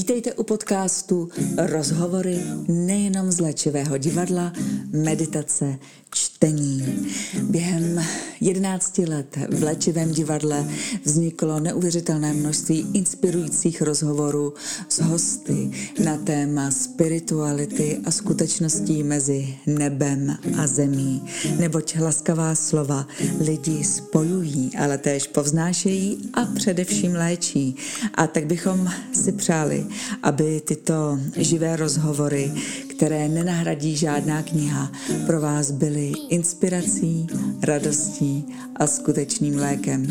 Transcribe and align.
Vítejte 0.00 0.32
u 0.34 0.42
podcastu 0.42 1.28
Rozhovory 1.60 2.40
nejenom 2.68 3.28
z 3.32 3.40
léčivého 3.40 3.98
divadla, 4.00 4.52
meditace, 4.96 5.76
čtení. 6.14 7.06
Během 7.42 8.04
11 8.40 8.98
let 8.98 9.36
v 9.50 9.62
léčivém 9.62 10.12
divadle 10.12 10.68
vzniklo 11.04 11.60
neuvěřitelné 11.60 12.32
množství 12.32 12.86
inspirujících 12.92 13.82
rozhovorů 13.82 14.54
s 14.88 15.00
hosty 15.00 15.70
na 16.04 16.16
téma 16.16 16.70
spirituality 16.70 18.00
a 18.04 18.10
skutečností 18.10 19.02
mezi 19.02 19.54
nebem 19.66 20.36
a 20.58 20.66
zemí. 20.66 21.22
Neboť 21.58 21.96
laskavá 22.00 22.54
slova 22.54 23.06
lidi 23.40 23.84
spojují, 23.84 24.70
ale 24.78 24.98
též 24.98 25.26
povznášejí 25.26 26.30
a 26.34 26.44
především 26.44 27.12
léčí. 27.14 27.76
A 28.14 28.26
tak 28.26 28.46
bychom 28.46 28.88
si 29.12 29.32
přáli, 29.32 29.86
aby 30.22 30.60
tyto 30.60 31.18
živé 31.36 31.76
rozhovory, 31.76 32.52
které 32.90 33.28
nenahradí 33.28 33.96
žádná 33.96 34.42
kniha, 34.42 34.92
pro 35.26 35.40
vás 35.40 35.70
byly 35.70 35.99
inspirací, 36.08 37.26
radostí 37.62 38.56
a 38.76 38.86
skutečným 38.86 39.56
lékem. 39.56 40.06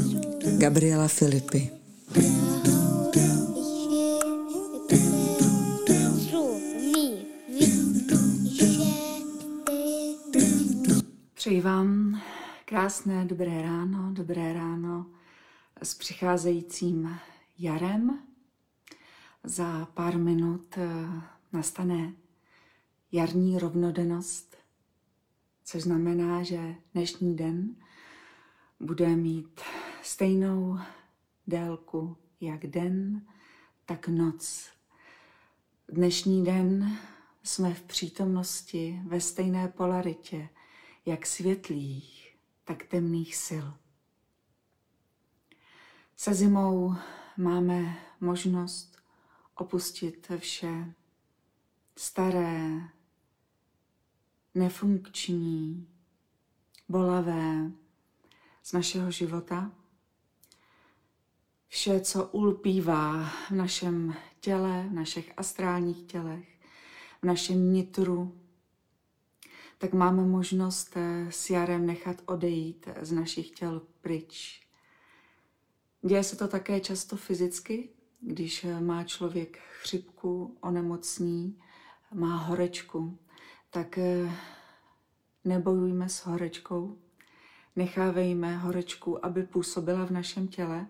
Gabriela 0.57 1.07
Filipy. 1.07 1.70
Přeji 11.33 11.61
vám 11.61 12.21
krásné 12.66 13.25
dobré 13.25 13.61
ráno, 13.61 14.14
dobré 14.14 14.53
ráno 14.53 15.05
s 15.83 15.94
přicházejícím 15.94 17.16
jarem. 17.59 18.19
Za 19.44 19.86
pár 19.86 20.17
minut 20.17 20.77
eh, 20.77 21.21
nastane 21.53 22.14
jarní 23.11 23.59
rovnodennost, 23.59 24.48
což 25.70 25.81
znamená, 25.84 26.44
že 26.44 26.75
dnešní 26.94 27.36
den 27.36 27.75
bude 28.80 29.08
mít 29.08 29.62
stejnou 30.03 30.80
délku 31.48 32.17
jak 32.42 32.67
den, 32.67 33.28
tak 33.86 34.08
noc. 34.08 34.70
Dnešní 35.88 36.45
den 36.45 36.98
jsme 37.44 37.73
v 37.73 37.81
přítomnosti 37.81 39.02
ve 39.08 39.22
stejné 39.22 39.67
polaritě 39.67 40.50
jak 41.06 41.26
světlých, 41.26 42.38
tak 42.64 42.83
temných 42.83 43.36
sil. 43.45 43.67
Se 46.16 46.33
zimou 46.33 46.95
máme 47.38 47.98
možnost 48.20 48.98
opustit 49.56 50.31
vše 50.38 50.94
staré, 51.98 52.89
nefunkční, 54.59 55.88
bolavé 56.89 57.71
z 58.63 58.73
našeho 58.73 59.11
života. 59.11 59.71
Vše, 61.67 61.99
co 61.99 62.25
ulpívá 62.25 63.25
v 63.25 63.52
našem 63.52 64.15
těle, 64.39 64.85
v 64.89 64.93
našich 64.93 65.33
astrálních 65.37 66.03
tělech, 66.03 66.59
v 67.21 67.25
našem 67.25 67.73
nitru, 67.73 68.35
tak 69.77 69.93
máme 69.93 70.23
možnost 70.25 70.97
eh, 70.97 71.27
s 71.31 71.49
jarem 71.49 71.85
nechat 71.85 72.21
odejít 72.25 72.87
z 73.02 73.11
našich 73.11 73.52
těl 73.52 73.81
pryč. 74.02 74.61
Děje 76.02 76.23
se 76.23 76.36
to 76.36 76.48
také 76.48 76.80
často 76.80 77.15
fyzicky, 77.17 77.89
když 78.21 78.64
eh, 78.64 78.81
má 78.81 79.03
člověk 79.03 79.59
chřipku, 79.81 80.58
onemocní, 80.61 81.59
má 82.14 82.37
horečku, 82.37 83.17
tak 83.69 83.97
eh, 83.97 84.31
nebojujme 85.45 86.09
s 86.09 86.25
horečkou, 86.25 86.97
nechávejme 87.75 88.57
horečku, 88.57 89.25
aby 89.25 89.43
působila 89.43 90.05
v 90.05 90.11
našem 90.11 90.47
těle, 90.47 90.87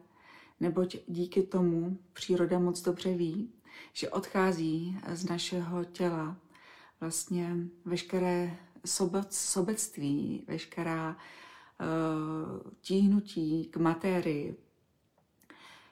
neboť 0.60 0.96
díky 1.08 1.44
tomu 1.44 1.98
příroda 2.14 2.60
moc 2.60 2.82
dobře 2.82 3.14
ví, 3.14 3.54
že 3.94 4.10
odchází 4.10 5.00
z 5.08 5.30
našeho 5.30 5.84
těla 5.84 6.38
vlastně 7.00 7.56
veškeré 7.86 8.58
sobec, 8.86 9.38
sobectví, 9.38 10.46
veškerá 10.48 11.18
uh, 11.18 12.72
tíhnutí 12.82 13.66
k 13.66 13.78
matérii. 13.78 14.58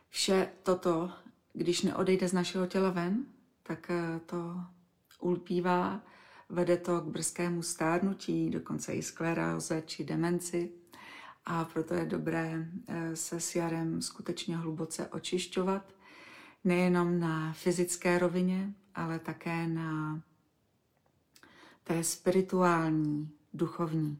Vše 0.09 0.51
toto, 0.63 1.11
když 1.53 1.81
neodejde 1.81 2.27
z 2.27 2.33
našeho 2.33 2.67
těla 2.67 2.89
ven, 2.89 3.25
tak 3.63 3.91
uh, 3.91 4.19
to 4.19 4.55
ulpívá, 5.19 6.01
vede 6.49 6.77
to 6.77 7.01
k 7.01 7.03
brzkému 7.03 7.63
stárnutí, 7.63 8.49
dokonce 8.49 8.93
i 8.93 9.01
skleróze 9.01 9.83
či 9.85 10.03
demenci. 10.03 10.71
A 11.45 11.65
proto 11.65 11.93
je 11.93 12.05
dobré 12.05 12.67
eh, 12.87 13.15
se 13.15 13.39
s 13.39 13.55
jarem 13.55 14.01
skutečně 14.01 14.57
hluboce 14.57 15.07
očišťovat, 15.07 15.93
nejenom 16.63 17.19
na 17.19 17.53
fyzické 17.53 18.19
rovině, 18.19 18.73
ale 18.95 19.19
také 19.19 19.67
na 19.67 20.21
té 21.83 22.03
spirituální, 22.03 23.31
duchovní. 23.53 24.19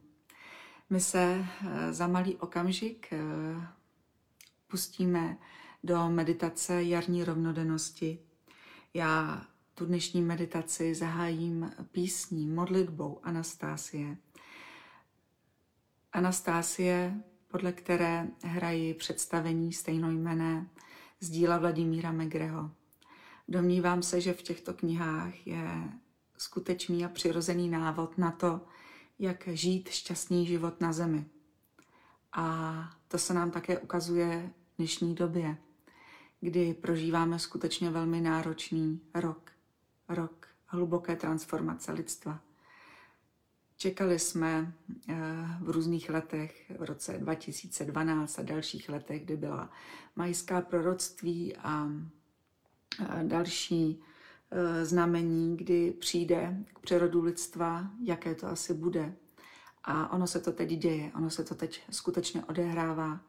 My 0.90 1.00
se 1.00 1.44
eh, 1.44 1.92
za 1.92 2.06
malý 2.06 2.36
okamžik 2.36 3.12
eh, 3.12 3.18
pustíme 4.66 5.38
do 5.84 6.08
meditace 6.08 6.82
jarní 6.82 7.24
rovnodennosti. 7.24 8.18
Já 8.94 9.46
tu 9.78 9.86
dnešní 9.86 10.22
meditaci 10.22 10.94
zahájím 10.94 11.72
písní, 11.92 12.46
modlitbou 12.46 13.20
Anastásie. 13.22 14.16
Anastásie, 16.12 17.14
podle 17.48 17.72
které 17.72 18.28
hrají 18.42 18.94
představení 18.94 19.72
stejnojmené 19.72 20.68
z 21.20 21.30
díla 21.30 21.58
Vladimíra 21.58 22.12
Megreho. 22.12 22.70
Domnívám 23.48 24.02
se, 24.02 24.20
že 24.20 24.32
v 24.32 24.42
těchto 24.42 24.74
knihách 24.74 25.46
je 25.46 25.92
skutečný 26.36 27.04
a 27.04 27.08
přirozený 27.08 27.68
návod 27.68 28.18
na 28.18 28.30
to, 28.30 28.60
jak 29.18 29.48
žít 29.52 29.88
šťastný 29.88 30.46
život 30.46 30.80
na 30.80 30.92
zemi. 30.92 31.26
A 32.32 32.74
to 33.08 33.18
se 33.18 33.34
nám 33.34 33.50
také 33.50 33.78
ukazuje 33.78 34.50
v 34.74 34.76
dnešní 34.78 35.14
době, 35.14 35.56
kdy 36.40 36.74
prožíváme 36.74 37.38
skutečně 37.38 37.90
velmi 37.90 38.20
náročný 38.20 39.00
rok 39.14 39.57
rok 40.08 40.48
hluboké 40.66 41.16
transformace 41.16 41.92
lidstva. 41.92 42.40
Čekali 43.76 44.18
jsme 44.18 44.74
eh, 45.08 45.14
v 45.60 45.70
různých 45.70 46.10
letech, 46.10 46.72
v 46.78 46.82
roce 46.82 47.18
2012 47.18 48.38
a 48.38 48.42
dalších 48.42 48.88
letech, 48.88 49.24
kdy 49.24 49.36
byla 49.36 49.70
majská 50.16 50.60
proroctví 50.60 51.56
a 51.56 51.88
další 53.22 54.00
eh, 54.50 54.84
znamení, 54.84 55.56
kdy 55.56 55.90
přijde 55.90 56.56
k 56.74 56.78
přerodu 56.78 57.22
lidstva, 57.22 57.90
jaké 58.04 58.34
to 58.34 58.46
asi 58.46 58.74
bude. 58.74 59.14
A 59.84 60.12
ono 60.12 60.26
se 60.26 60.40
to 60.40 60.52
teď 60.52 60.68
děje, 60.68 61.12
ono 61.14 61.30
se 61.30 61.44
to 61.44 61.54
teď 61.54 61.82
skutečně 61.90 62.44
odehrává, 62.44 63.20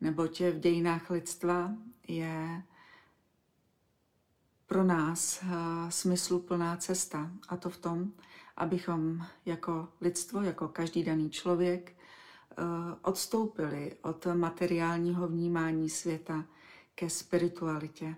neboť 0.00 0.40
v 0.40 0.58
dějinách 0.58 1.10
lidstva 1.10 1.72
je 2.08 2.62
pro 4.70 4.84
nás 4.84 5.42
eh, 5.42 5.46
smysluplná 5.90 6.76
cesta. 6.76 7.30
A 7.48 7.56
to 7.56 7.70
v 7.70 7.76
tom, 7.76 8.12
abychom 8.56 9.26
jako 9.46 9.88
lidstvo, 10.00 10.42
jako 10.42 10.68
každý 10.68 11.04
daný 11.04 11.30
člověk, 11.30 11.92
eh, 11.92 12.54
odstoupili 13.02 13.96
od 14.02 14.26
materiálního 14.34 15.28
vnímání 15.28 15.90
světa 15.90 16.44
ke 16.94 17.10
spiritualitě. 17.10 18.16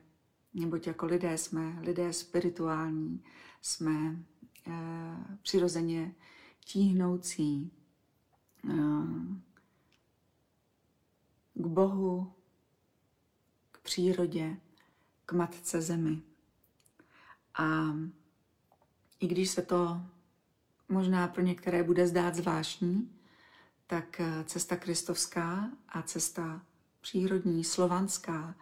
Neboť 0.55 0.87
jako 0.87 1.07
lidé 1.07 1.39
jsme 1.39 1.79
lidé 1.81 2.13
spirituální, 2.13 3.25
jsme 3.63 4.17
eh, 4.67 5.39
přirozeně 5.43 6.15
tíhnoucí 6.65 7.73
k 11.55 11.67
Bohu, 11.67 12.33
k 13.73 13.81
přírodě, 13.81 14.57
k 15.27 15.33
Matce 15.33 15.81
Zemi. 15.81 16.32
A 17.55 17.97
i 19.21 19.27
když 19.27 19.51
se 19.51 19.63
to 19.63 20.01
možná 20.89 21.29
pro 21.29 21.43
některé 21.43 21.83
bude 21.83 22.07
zdát 22.07 22.35
zvláštní, 22.35 23.11
tak 23.87 24.21
eh, 24.21 24.45
cesta 24.45 24.77
kristovská 24.77 25.71
a 25.89 26.03
cesta 26.03 26.63
přírodní, 27.01 27.65
slovanská, 27.65 28.55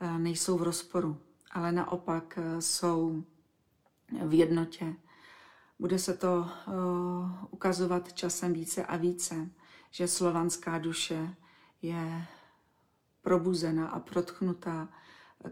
eh, 0.00 0.18
nejsou 0.18 0.58
v 0.58 0.62
rozporu, 0.62 1.20
ale 1.50 1.72
naopak 1.72 2.38
eh, 2.38 2.62
jsou 2.62 3.24
v 4.26 4.34
jednotě. 4.34 4.94
Bude 5.78 5.98
se 5.98 6.16
to 6.16 6.48
ukazovat 7.50 8.12
časem 8.12 8.52
více 8.52 8.86
a 8.86 8.96
více, 8.96 9.50
že 9.90 10.08
slovanská 10.08 10.78
duše 10.78 11.34
je 11.82 12.26
probuzena 13.22 13.88
a 13.88 14.00
protchnutá 14.00 14.88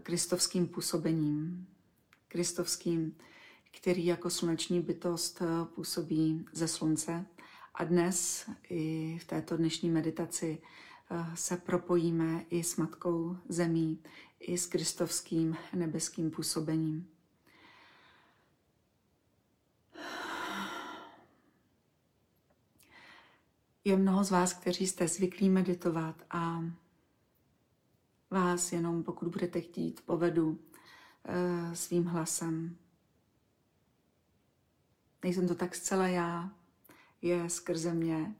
kristovským 0.03 0.67
působením 0.67 1.67
Kristovským, 2.29 3.17
který 3.71 4.05
jako 4.05 4.29
sluneční 4.29 4.81
bytost 4.81 5.41
působí 5.75 6.45
ze 6.53 6.67
slunce. 6.67 7.25
A 7.73 7.83
dnes 7.83 8.49
i 8.69 9.17
v 9.21 9.25
této 9.25 9.57
dnešní 9.57 9.89
meditaci 9.89 10.61
se 11.35 11.57
propojíme 11.57 12.45
i 12.49 12.63
s 12.63 12.75
Matkou 12.75 13.37
Zemí, 13.49 14.03
i 14.39 14.57
s 14.57 14.65
kristovským 14.65 15.57
nebeským 15.73 16.31
působením. 16.31 17.09
Je 23.83 23.97
mnoho 23.97 24.23
z 24.23 24.31
vás, 24.31 24.53
kteří 24.53 24.87
jste 24.87 25.07
zvyklí 25.07 25.49
meditovat 25.49 26.23
a 26.29 26.63
vás 28.29 28.71
jenom, 28.71 29.03
pokud 29.03 29.27
budete 29.27 29.61
chtít, 29.61 30.01
povedu 30.01 30.59
svým 31.73 32.05
hlasem. 32.05 32.77
Nejsem 35.23 35.47
to 35.47 35.55
tak 35.55 35.75
zcela 35.75 36.07
já, 36.07 36.49
je 37.21 37.49
skrze 37.49 37.93
mě 37.93 38.35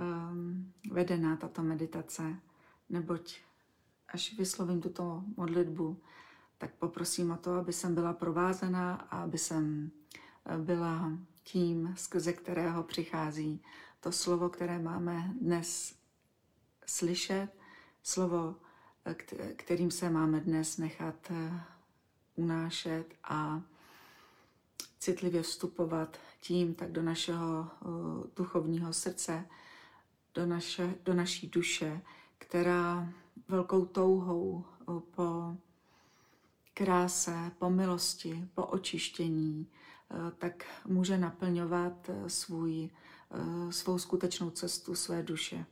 um, 0.00 0.72
vedená 0.90 1.36
tato 1.36 1.62
meditace, 1.62 2.36
neboť 2.88 3.40
až 4.08 4.38
vyslovím 4.38 4.80
tuto 4.80 5.24
modlitbu, 5.36 6.00
tak 6.58 6.74
poprosím 6.74 7.30
o 7.30 7.36
to, 7.36 7.54
aby 7.54 7.72
jsem 7.72 7.94
byla 7.94 8.12
provázená 8.12 8.94
a 8.94 9.22
aby 9.22 9.38
jsem 9.38 9.90
eh, 10.46 10.58
byla 10.58 11.12
tím, 11.42 11.94
skrze 11.96 12.32
kterého 12.32 12.82
přichází 12.82 13.62
to 14.00 14.12
slovo, 14.12 14.48
které 14.48 14.78
máme 14.78 15.34
dnes 15.40 15.94
slyšet, 16.86 17.48
slovo, 18.02 18.56
eh, 19.04 19.14
kterým 19.54 19.90
se 19.90 20.10
máme 20.10 20.40
dnes 20.40 20.78
nechat 20.78 21.30
eh, 21.30 21.60
unášet 22.36 23.04
a 23.24 23.62
citlivě 24.98 25.42
vstupovat 25.42 26.18
tím 26.40 26.74
tak 26.74 26.92
do 26.92 27.02
našeho 27.02 27.70
duchovního 28.36 28.92
srdce, 28.92 29.46
do, 30.34 30.46
naše, 30.46 30.94
do 31.04 31.14
naší 31.14 31.48
duše, 31.48 32.00
která 32.38 33.12
velkou 33.48 33.84
touhou 33.84 34.64
po 35.10 35.56
kráse, 36.74 37.52
po 37.58 37.70
milosti, 37.70 38.48
po 38.54 38.66
očištění, 38.66 39.66
e, 39.66 40.30
tak 40.30 40.64
může 40.86 41.18
naplňovat 41.18 42.10
svůj, 42.26 42.90
svou 43.70 43.98
skutečnou 43.98 44.50
cestu 44.50 44.94
své 44.94 45.22
duše. 45.22 45.66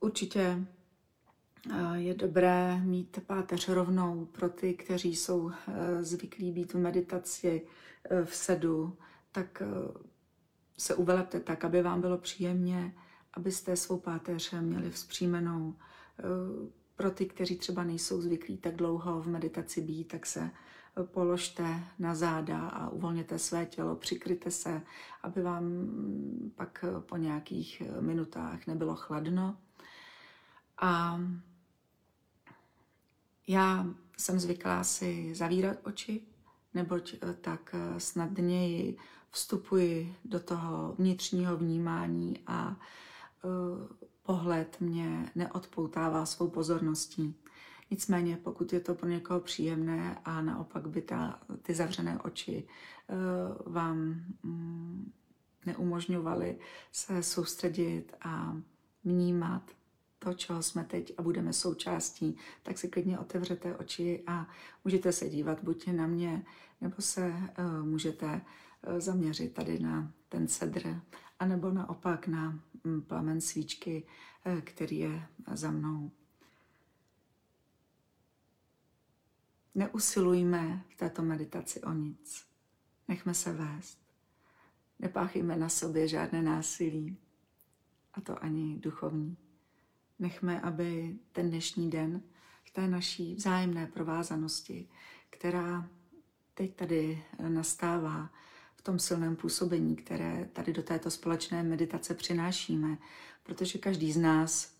Určitě 0.00 0.66
je 1.94 2.14
dobré 2.14 2.80
mít 2.84 3.20
páteř 3.26 3.68
rovnou 3.68 4.24
pro 4.24 4.48
ty, 4.48 4.74
kteří 4.74 5.16
jsou 5.16 5.50
zvyklí 6.00 6.52
být 6.52 6.74
v 6.74 6.78
meditaci 6.78 7.66
v 8.24 8.34
sedu, 8.34 8.96
tak 9.32 9.62
se 10.78 10.94
uvelepte 10.94 11.40
tak, 11.40 11.64
aby 11.64 11.82
vám 11.82 12.00
bylo 12.00 12.18
příjemně, 12.18 12.94
abyste 13.34 13.76
svou 13.76 13.98
páteř 13.98 14.54
měli 14.60 14.90
vzpřímenou. 14.90 15.74
Eh, 16.18 16.22
pro 16.96 17.10
ty, 17.10 17.26
kteří 17.26 17.56
třeba 17.56 17.84
nejsou 17.84 18.20
zvyklí 18.20 18.56
tak 18.58 18.76
dlouho 18.76 19.20
v 19.20 19.28
meditaci 19.28 19.80
být, 19.80 20.04
tak 20.04 20.26
se 20.26 20.50
eh, 20.50 21.04
položte 21.04 21.80
na 21.98 22.14
záda 22.14 22.68
a 22.68 22.88
uvolněte 22.88 23.38
své 23.38 23.66
tělo, 23.66 23.96
přikryte 23.96 24.50
se, 24.50 24.82
aby 25.22 25.42
vám 25.42 25.64
pak 26.54 26.84
eh, 26.88 27.00
po 27.00 27.16
nějakých 27.16 27.82
minutách 28.00 28.66
nebylo 28.66 28.94
chladno. 28.94 29.56
A 30.80 31.20
já 33.48 33.86
jsem 34.18 34.40
zvyklá 34.40 34.84
si 34.84 35.34
zavírat 35.34 35.76
oči, 35.82 36.20
neboť 36.74 37.14
tak 37.40 37.74
snadněji 37.98 38.96
vstupuji 39.30 40.16
do 40.24 40.40
toho 40.40 40.94
vnitřního 40.98 41.56
vnímání 41.56 42.38
a 42.46 42.76
uh, 43.42 43.52
pohled 44.22 44.76
mě 44.80 45.30
neodpoutává 45.34 46.26
svou 46.26 46.48
pozorností. 46.48 47.34
Nicméně, 47.90 48.36
pokud 48.36 48.72
je 48.72 48.80
to 48.80 48.94
pro 48.94 49.08
někoho 49.08 49.40
příjemné 49.40 50.18
a 50.24 50.42
naopak 50.42 50.88
by 50.88 51.02
ta, 51.02 51.40
ty 51.62 51.74
zavřené 51.74 52.18
oči 52.22 52.68
vám 53.66 54.24
um, 54.44 55.12
neumožňovaly 55.66 56.58
se 56.92 57.22
soustředit 57.22 58.12
a 58.22 58.56
vnímat 59.04 59.70
to, 60.18 60.34
čeho 60.34 60.62
jsme 60.62 60.84
teď 60.84 61.12
a 61.18 61.22
budeme 61.22 61.52
součástí, 61.52 62.36
tak 62.62 62.78
si 62.78 62.88
klidně 62.88 63.18
otevřete 63.18 63.76
oči 63.76 64.22
a 64.26 64.48
můžete 64.84 65.12
se 65.12 65.28
dívat 65.28 65.62
buď 65.62 65.86
na 65.86 66.06
mě, 66.06 66.44
nebo 66.80 66.94
se 66.98 67.32
uh, 67.58 67.86
můžete 67.86 68.40
Eh, 68.82 69.00
zaměřit 69.00 69.54
tady 69.54 69.78
na 69.78 70.12
ten 70.28 70.48
cedr, 70.48 71.00
anebo 71.38 71.70
naopak 71.70 72.28
na 72.28 72.60
mm, 72.84 73.02
plamen 73.02 73.40
svíčky, 73.40 74.06
eh, 74.44 74.60
který 74.60 74.98
je 74.98 75.28
za 75.52 75.70
mnou. 75.70 76.10
Neusilujme 79.74 80.84
v 80.88 80.96
této 80.96 81.22
meditaci 81.22 81.80
o 81.82 81.92
nic. 81.92 82.46
Nechme 83.08 83.34
se 83.34 83.52
vést. 83.52 83.98
Nepáchejme 84.98 85.56
na 85.56 85.68
sobě 85.68 86.08
žádné 86.08 86.42
násilí, 86.42 87.16
a 88.14 88.20
to 88.20 88.42
ani 88.42 88.78
duchovní. 88.78 89.36
Nechme, 90.18 90.60
aby 90.60 91.16
ten 91.32 91.50
dnešní 91.50 91.90
den 91.90 92.22
v 92.64 92.70
té 92.70 92.88
naší 92.88 93.34
vzájemné 93.34 93.86
provázanosti, 93.86 94.88
která 95.30 95.88
teď 96.54 96.74
tady 96.74 97.22
nastává, 97.48 98.30
v 98.76 98.82
tom 98.82 98.98
silném 98.98 99.36
působení, 99.36 99.96
které 99.96 100.48
tady 100.52 100.72
do 100.72 100.82
této 100.82 101.10
společné 101.10 101.62
meditace 101.62 102.14
přinášíme, 102.14 102.98
protože 103.42 103.78
každý 103.78 104.12
z 104.12 104.16
nás 104.16 104.74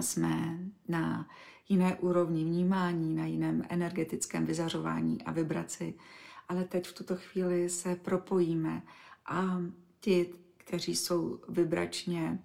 jsme 0.00 0.58
na 0.88 1.28
jiné 1.68 1.96
úrovni 1.96 2.44
vnímání, 2.44 3.14
na 3.14 3.26
jiném 3.26 3.62
energetickém 3.68 4.46
vyzařování 4.46 5.22
a 5.22 5.32
vibraci, 5.32 5.94
ale 6.48 6.64
teď 6.64 6.86
v 6.86 6.92
tuto 6.92 7.16
chvíli 7.16 7.68
se 7.68 7.96
propojíme 7.96 8.82
a 9.26 9.60
ti, 10.00 10.34
kteří 10.56 10.96
jsou 10.96 11.40
vibračně 11.48 12.42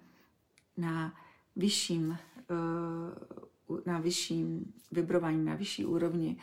na 0.76 1.14
vyšším, 1.60 2.18
eh, 2.40 3.80
na 3.86 3.98
vyšším 3.98 4.72
vibrování, 4.92 5.44
na 5.44 5.54
vyšší 5.54 5.84
úrovni 5.84 6.36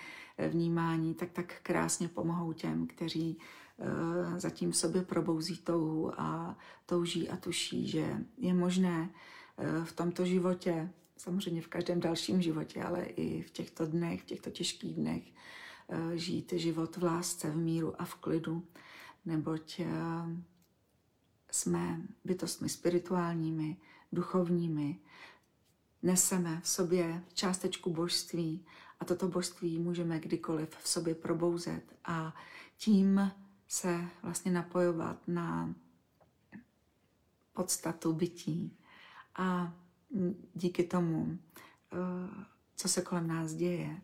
vnímání, 0.50 1.14
tak 1.14 1.32
tak 1.32 1.54
krásně 1.64 2.08
pomohou 2.08 2.54
těm, 2.54 2.88
kteří 2.88 3.38
Eh, 3.80 4.40
zatím 4.40 4.72
v 4.72 4.78
sobě 4.78 5.02
probouzí 5.02 5.58
touhu 5.58 6.22
a 6.22 6.58
touží 6.86 7.30
a 7.30 7.38
tuší, 7.38 7.88
že 7.88 8.18
je 8.38 8.54
možné 8.54 9.10
eh, 9.58 9.86
v 9.86 9.94
tomto 9.94 10.26
životě, 10.26 10.90
samozřejmě 11.18 11.62
v 11.62 11.68
každém 11.68 12.00
dalším 12.00 12.42
životě, 12.42 12.84
ale 12.84 13.04
i 13.04 13.42
v 13.42 13.52
těchto 13.52 13.86
dnech, 13.86 14.22
v 14.22 14.26
těchto 14.26 14.50
těžkých 14.50 14.96
dnech, 14.96 15.24
eh, 15.90 16.18
žít 16.18 16.54
život 16.56 16.98
v 16.98 17.04
lásce, 17.04 17.50
v 17.50 17.58
míru 17.58 18.02
a 18.02 18.06
v 18.06 18.16
klidu, 18.16 18.68
neboť 19.26 19.82
jsme 21.52 22.02
bytostmi 22.26 22.70
spirituálními, 22.70 23.78
duchovními, 24.12 25.00
neseme 26.04 26.62
v 26.64 26.68
sobě 26.68 27.24
částečku 27.34 27.94
božství 27.94 28.66
a 29.00 29.06
toto 29.06 29.28
božství 29.28 29.80
můžeme 29.80 30.20
kdykoliv 30.20 30.70
v 30.70 30.88
sobě 30.88 31.16
probouzet 31.16 31.96
a 32.06 32.36
tím 32.78 33.32
se 33.68 34.10
vlastně 34.24 34.52
napojovat 34.52 35.28
na 35.28 35.76
podstatu 37.54 38.14
bytí. 38.14 38.78
A 39.36 39.74
díky 40.54 40.84
tomu, 40.84 41.40
eh, 41.94 42.46
co 42.76 42.88
se 42.88 43.02
kolem 43.02 43.28
nás 43.28 43.54
děje, 43.54 44.02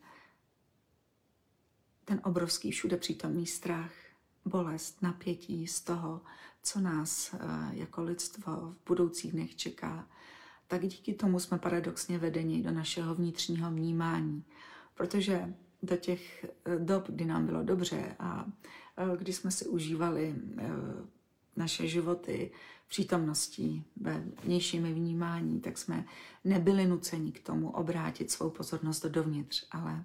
ten 2.06 2.22
obrovský 2.24 2.72
všude 2.72 2.98
přítomný 2.98 3.48
strach, 3.48 3.92
bolest, 4.46 5.02
napětí 5.02 5.68
z 5.68 5.82
toho, 5.82 6.22
co 6.64 6.80
nás 6.80 7.34
eh, 7.34 7.38
jako 7.72 8.04
lidstvo 8.04 8.56
v 8.56 8.78
budoucích 8.88 9.32
dnech 9.32 9.56
čeká, 9.56 10.08
tak 10.68 10.88
díky 10.88 11.14
tomu 11.14 11.40
jsme 11.40 11.58
paradoxně 11.58 12.18
vedeni 12.18 12.64
do 12.64 12.72
našeho 12.72 13.16
vnitřního 13.16 13.72
vnímání. 13.72 14.44
Protože 14.96 15.54
do 15.84 15.96
těch 15.98 16.46
eh, 16.46 16.80
dob, 16.80 17.08
kdy 17.08 17.26
nám 17.26 17.46
bylo 17.46 17.64
dobře 17.64 18.16
a 18.20 18.46
Eh, 18.98 19.18
kdy 19.18 19.34
jsme 19.34 19.52
si 19.52 19.66
užívali 19.66 20.36
naše 21.56 21.88
životy 21.88 22.52
přítomností 22.88 23.84
ve 23.96 24.24
vnějším 24.44 24.84
vnímání, 24.84 25.62
tak 25.62 25.78
jsme 25.78 26.06
nebyli 26.44 26.86
nuceni 26.86 27.32
k 27.32 27.44
tomu 27.44 27.72
obrátit 27.72 28.32
svou 28.32 28.50
pozornost 28.50 29.06
dovnitř, 29.06 29.66
ale 29.72 30.04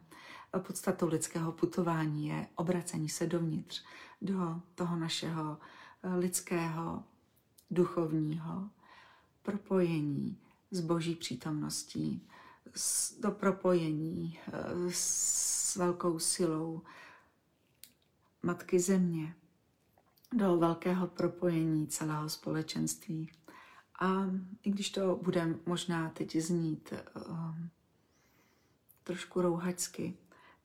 podstatou 0.59 1.09
lidského 1.09 1.53
putování 1.53 2.29
je 2.29 2.47
obracení 2.55 3.09
se 3.09 3.27
dovnitř, 3.27 3.85
do 4.23 4.61
toho 4.75 4.97
našeho 4.97 5.59
eh, 5.61 5.78
lidského, 6.03 7.05
duchovního 7.71 8.71
propojení 9.43 10.39
s 10.71 10.81
boží 10.81 11.15
přítomností, 11.15 12.29
do 13.21 13.31
propojení 13.31 14.39
eh, 14.47 14.53
s 14.91 15.77
velkou 15.77 16.19
silou 16.19 16.83
Matky 18.43 18.81
Země, 18.81 19.35
do 20.33 20.57
velkého 20.57 21.07
propojení 21.07 21.87
celého 21.87 22.29
společenství. 22.29 23.33
A 24.01 24.25
i 24.63 24.71
když 24.71 24.91
to 24.91 25.17
bude 25.23 25.55
možná 25.67 26.11
teď 26.11 26.37
znít 26.37 26.93
um, 27.29 27.71
trošku 29.05 29.43
rouhačsky, 29.43 30.17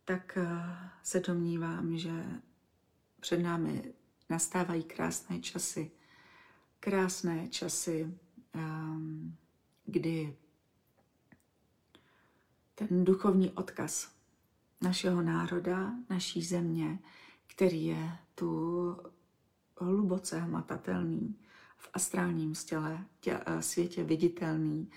tak 0.05 0.37
uh, 0.41 0.45
se 1.03 1.19
domnívám, 1.19 1.97
že 1.97 2.25
před 3.19 3.37
námi 3.37 3.93
nastávají 4.29 4.83
krásné 4.83 5.39
časy. 5.39 5.91
Krásné 6.79 7.47
časy, 7.47 8.17
um, 8.55 9.35
kdy 9.85 10.37
ten 12.75 13.05
duchovní 13.05 13.51
odkaz 13.51 14.11
našeho 14.81 15.21
národa, 15.21 15.91
naší 16.09 16.43
země, 16.43 16.99
který 17.47 17.85
je 17.85 18.17
tu 18.35 18.97
hluboce 19.79 20.39
hmatatelný, 20.39 21.35
v 21.77 21.89
astrálním 21.93 22.55
stěle, 22.55 23.05
tě, 23.19 23.39
eh, 23.45 23.61
světě 23.61 24.03
viditelný, 24.03 24.89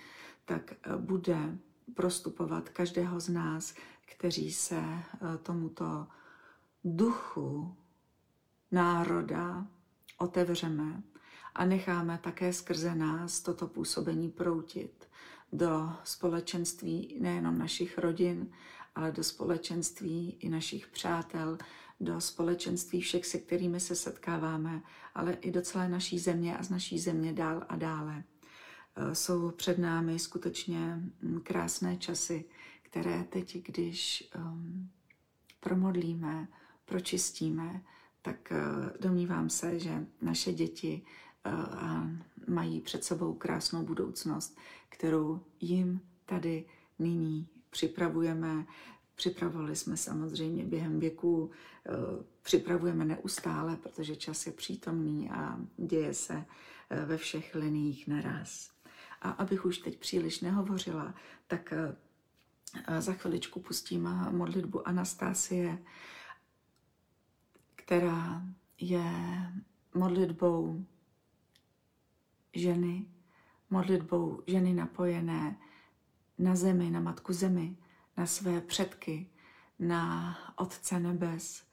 tak 0.45 0.73
eh, 0.73 0.97
bude 0.97 1.59
prostupovat 1.95 2.69
každého 2.69 3.21
z 3.21 3.29
nás, 3.29 3.75
kteří 4.07 4.53
se 4.53 4.77
eh, 4.77 5.39
tomuto 5.43 6.07
duchu 6.85 7.77
národa 8.77 9.67
otevřeme 10.19 11.03
a 11.55 11.65
necháme 11.65 12.19
také 12.23 12.53
skrze 12.53 12.95
nás 12.95 13.41
toto 13.41 13.67
působení 13.67 14.31
proutit 14.31 15.09
do 15.53 15.93
společenství 16.05 17.17
nejenom 17.21 17.59
našich 17.59 17.99
rodin, 17.99 18.51
ale 18.95 19.13
do 19.13 19.25
společenství 19.25 20.37
i 20.41 20.49
našich 20.49 20.87
přátel, 20.87 21.59
do 22.01 22.21
společenství 22.21 23.01
všech, 23.01 23.27
se 23.27 23.39
kterými 23.39 23.81
se 23.81 23.97
setkáváme, 23.97 24.83
ale 25.15 25.33
i 25.33 25.51
do 25.51 25.63
celé 25.63 25.89
naší 25.89 26.19
země 26.19 26.59
a 26.59 26.63
z 26.63 26.71
naší 26.71 26.99
země 26.99 27.33
dál 27.33 27.65
a 27.69 27.77
dále. 27.77 28.25
Eh, 28.97 29.15
jsou 29.15 29.51
před 29.51 29.79
námi 29.79 30.19
skutečně 30.19 30.79
mm, 31.23 31.41
krásné 31.41 31.97
časy, 31.97 32.45
které 32.83 33.25
teď, 33.25 33.67
když 33.67 34.31
um, 34.37 34.91
promodlíme, 35.61 36.49
pročistíme, 36.85 37.83
tak 38.27 38.53
uh, 38.53 38.89
domnívám 39.01 39.51
se, 39.51 39.79
že 39.79 40.07
naše 40.23 40.53
děti 40.53 41.03
uh, 41.47 42.11
mají 42.49 42.81
před 42.81 43.05
sebou 43.05 43.35
krásnou 43.35 43.83
budoucnost, 43.83 44.59
kterou 44.89 45.41
jim 45.61 46.01
tady 46.27 46.65
nyní 46.99 47.49
připravujeme. 47.71 48.67
Připravovali 49.15 49.77
jsme 49.77 49.97
samozřejmě 49.97 50.65
během 50.65 51.01
věku, 51.01 51.51
eh, 51.87 51.91
připravujeme 52.43 53.05
neustále, 53.05 53.77
protože 53.77 54.17
čas 54.17 54.47
je 54.47 54.53
přítomný 54.53 55.31
a 55.31 55.59
děje 55.77 56.15
se 56.15 56.45
eh, 56.91 57.05
ve 57.05 57.17
všech 57.17 57.55
liních 57.55 58.09
naraz. 58.09 58.71
A 59.23 59.31
abych 59.31 59.65
už 59.65 59.79
teď 59.79 59.99
příliš 59.99 60.41
nehovořila, 60.41 61.15
tak 61.47 61.73
eh, 61.73 63.01
za 63.01 63.13
chviličku 63.13 63.61
pustím 63.61 64.09
modlitbu 64.31 64.89
Anastásie, 64.89 65.79
která 67.87 68.43
je 68.81 69.13
modlitbou 69.95 70.85
ženy, 72.53 73.07
modlitbou 73.71 74.43
ženy 74.47 74.75
napojené 74.75 75.57
na 76.39 76.57
zemi, 76.57 76.91
na 76.91 77.01
Matku 77.01 77.33
Zemi, 77.33 77.77
na 78.17 78.27
své 78.27 78.61
předky, 78.61 79.31
na 79.79 80.37
Otce 80.57 81.01
Nebes, 81.01 81.65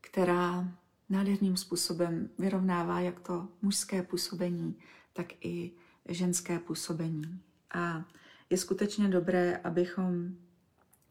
která 0.00 0.68
nádherným 1.08 1.56
způsobem 1.56 2.30
vyrovnává 2.38 3.00
jak 3.00 3.20
to 3.20 3.48
mužské 3.62 4.02
působení, 4.02 4.78
tak 5.12 5.26
i 5.40 5.72
ženské 6.08 6.58
působení. 6.58 7.42
A 7.74 8.04
je 8.50 8.58
skutečně 8.58 9.08
dobré, 9.08 9.56
abychom 9.56 10.36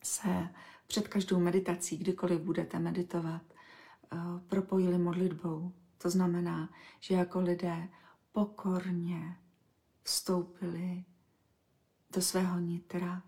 se 0.04 0.50
před 0.88 1.08
každou 1.08 1.40
meditací, 1.40 1.98
kdykoliv 1.98 2.42
budete 2.42 2.80
meditovat, 2.80 3.49
propojili 4.48 4.98
modlitbou. 4.98 5.74
To 5.98 6.10
znamená, 6.10 6.70
že 7.00 7.16
jako 7.16 7.40
lidé 7.40 7.90
pokorně 8.32 9.38
vstoupili 10.04 11.06
do 12.14 12.22
svého 12.22 12.60
nitra, 12.60 13.24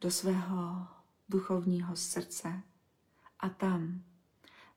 do 0.00 0.10
svého 0.10 0.86
duchovního 1.28 1.96
srdce 1.96 2.62
a 3.38 3.48
tam, 3.48 4.02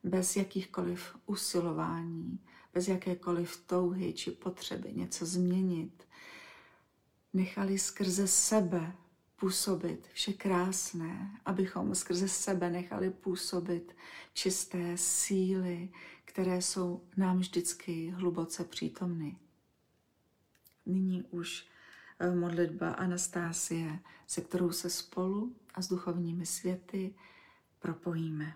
bez 0.04 0.36
jakýchkoliv 0.36 1.16
usilování, 1.26 2.40
bez 2.74 2.88
jakékoliv 2.88 3.66
touhy 3.66 4.12
či 4.12 4.30
potřeby 4.30 4.92
něco 4.92 5.26
změnit, 5.26 6.08
nechali 7.32 7.78
skrze 7.78 8.28
sebe 8.28 8.96
působit 9.40 10.08
vše 10.12 10.32
krásné, 10.32 11.40
abychom 11.44 11.94
skrze 11.94 12.28
sebe 12.28 12.70
nechali 12.70 13.10
působit 13.10 13.96
čisté 14.34 14.96
síly, 14.96 15.88
které 16.24 16.62
jsou 16.62 17.02
nám 17.16 17.38
vždycky 17.38 18.10
hluboce 18.10 18.64
přítomny. 18.64 19.36
Nyní 20.86 21.22
už 21.30 21.68
Eh, 22.20 22.34
modlitba 22.34 22.90
Anastásie, 22.90 23.98
se 24.26 24.40
kterou 24.40 24.72
se 24.72 24.90
spolu 24.90 25.56
a 25.74 25.82
s 25.82 25.88
duchovními 25.88 26.46
světy 26.46 27.14
propojíme. 27.78 28.54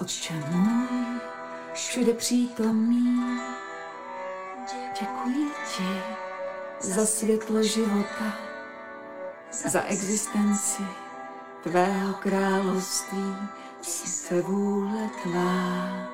Otče 0.00 0.34
můj, 0.34 1.20
všude 1.74 2.14
přítomný, 2.14 3.40
děkuji 5.00 5.50
ti 5.76 6.02
za 6.80 7.06
světlo 7.06 7.62
života, 7.62 8.32
za 9.50 9.82
existenci 9.82 10.82
tvého 11.62 12.14
království 12.14 13.36
se 13.82 14.42
vůle 14.42 15.10
tvá. 15.22 16.08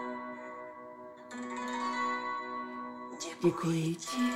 Děkuji 3.42 3.94
ti 3.94 4.32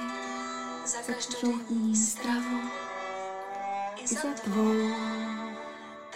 za 0.86 0.98
každou 1.06 1.52
dní 1.58 1.96
stravu 1.96 2.60
i 3.96 4.06
za 4.06 4.28
tvou 4.44 4.74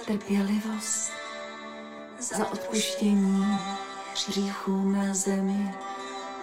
trpělivost, 0.04 1.19
za 2.20 2.52
odpuštění 2.52 3.58
hříchů 4.28 4.90
na 4.90 5.14
zemi. 5.14 5.74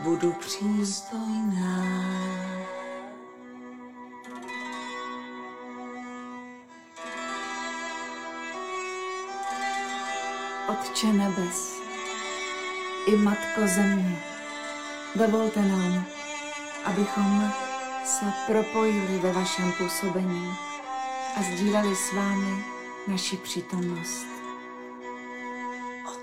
Budu 0.01 0.33
přístojná. 0.33 1.83
Otče 10.67 11.07
nebes 11.07 11.73
i 13.07 13.15
Matko 13.15 13.67
země, 13.75 14.19
dovolte 15.15 15.61
nám, 15.61 16.05
abychom 16.85 17.51
se 18.05 18.25
propojili 18.47 19.19
ve 19.19 19.31
vašem 19.31 19.71
působení 19.77 20.55
a 21.35 21.41
sdíleli 21.41 21.95
s 21.95 22.13
vámi 22.13 22.63
naši 23.07 23.37
přítomnost. 23.37 24.36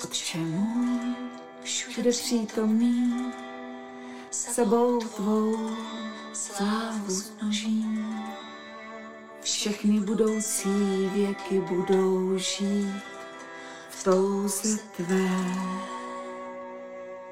Otče 0.05 0.39
můj, 0.39 1.15
všude 1.63 2.11
přítomný, 2.11 3.33
sebou 4.31 5.01
tvou 5.01 5.71
slávu 6.33 7.11
znožím. 7.11 8.23
Všechny 9.41 10.01
budoucí 10.01 11.09
věky 11.15 11.61
budou 11.61 12.39
žít 12.39 13.03
touze 14.05 14.79
tvé. 14.97 15.31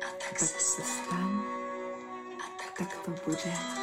A 0.00 0.08
tak, 0.18 0.38
tak 0.38 0.60
se 0.60 0.82
stan 0.82 1.42
a 2.38 2.44
tak, 2.58 2.78
tak 2.78 2.98
to 3.04 3.10
bude. 3.26 3.81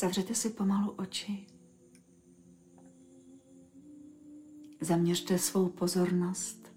Zavřete 0.00 0.34
si 0.34 0.50
pomalu 0.50 0.90
oči. 0.90 1.46
Zaměřte 4.80 5.38
svou 5.38 5.68
pozornost 5.68 6.72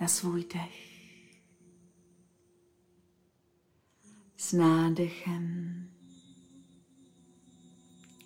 na 0.00 0.08
svůj 0.08 0.44
dech. 0.54 1.02
S 4.36 4.52
nádechem 4.52 5.84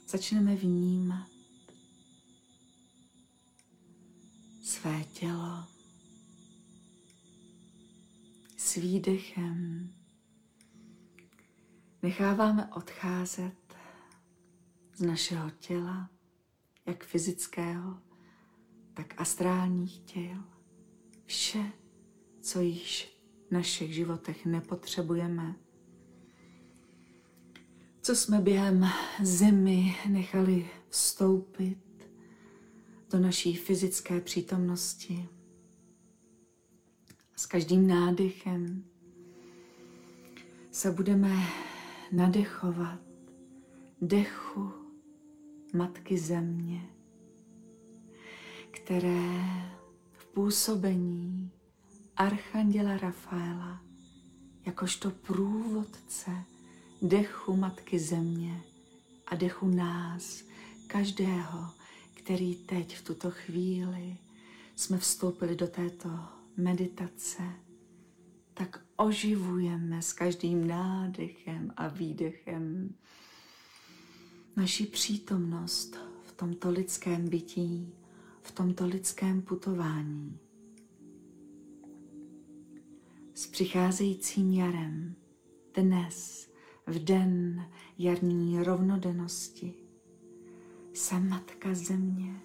začneme 0.08 0.56
vnímat 0.56 1.30
své 4.62 5.04
tělo 5.04 5.64
s 8.56 8.74
výdechem. 8.74 9.88
Necháváme 12.02 12.70
odcházet 12.74 13.59
z 15.00 15.02
našeho 15.02 15.50
těla, 15.50 16.11
jak 16.87 17.04
fyzického, 17.04 17.99
tak 18.95 19.14
astrálních 19.21 19.99
těl. 20.00 20.45
Vše, 21.25 21.73
co 22.40 22.61
již 22.61 23.19
v 23.49 23.52
našich 23.52 23.95
životech 23.95 24.47
nepotřebujeme, 24.47 25.54
co 28.02 28.16
jsme 28.16 28.40
během 28.40 28.87
zimy 29.23 29.97
nechali 30.09 30.71
vstoupit 30.88 32.11
do 33.11 33.19
naší 33.19 33.57
fyzické 33.57 34.21
přítomnosti. 34.21 35.28
S 37.37 37.47
každým 37.47 37.87
nádechem 37.87 38.85
se 40.71 40.90
budeme 40.90 41.47
nadechovat 42.12 43.00
dechu 44.00 44.79
Matky 45.74 46.18
Země, 46.18 46.86
které 48.70 49.40
v 50.12 50.26
působení 50.34 51.50
Archanděla 52.16 52.96
Rafaela 52.96 53.82
jakožto 54.66 55.10
průvodce 55.10 56.30
dechu 57.02 57.56
Matky 57.56 57.98
Země 57.98 58.62
a 59.26 59.34
dechu 59.34 59.68
nás, 59.68 60.44
každého, 60.86 61.70
který 62.14 62.54
teď 62.54 62.96
v 62.96 63.04
tuto 63.04 63.30
chvíli 63.30 64.16
jsme 64.76 64.98
vstoupili 64.98 65.56
do 65.56 65.66
této 65.66 66.08
meditace, 66.56 67.42
tak 68.54 68.84
oživujeme 68.96 70.02
s 70.02 70.12
každým 70.12 70.66
nádechem 70.66 71.72
a 71.76 71.88
výdechem 71.88 72.94
naši 74.60 74.86
přítomnost 74.86 75.96
v 76.22 76.32
tomto 76.32 76.70
lidském 76.70 77.28
bytí, 77.28 77.94
v 78.42 78.52
tomto 78.52 78.86
lidském 78.86 79.42
putování. 79.42 80.38
S 83.34 83.46
přicházejícím 83.46 84.52
jarem 84.52 85.14
dnes 85.74 86.48
v 86.86 87.04
den 87.04 87.64
jarní 87.98 88.62
rovnodennosti 88.62 89.74
se 90.92 91.20
Matka 91.20 91.74
Země 91.74 92.40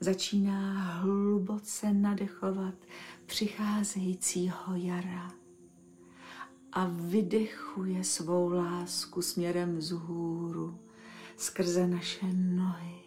začíná 0.00 0.92
hluboce 0.92 1.92
nadechovat 1.92 2.74
přicházejícího 3.26 4.74
jara 4.74 5.32
a 6.72 6.86
vydechuje 6.86 8.04
svou 8.04 8.48
lásku 8.48 9.22
směrem 9.22 9.76
vzhůru 9.76 10.87
skrze 11.38 11.86
naše 11.86 12.26
nohy, 12.32 13.02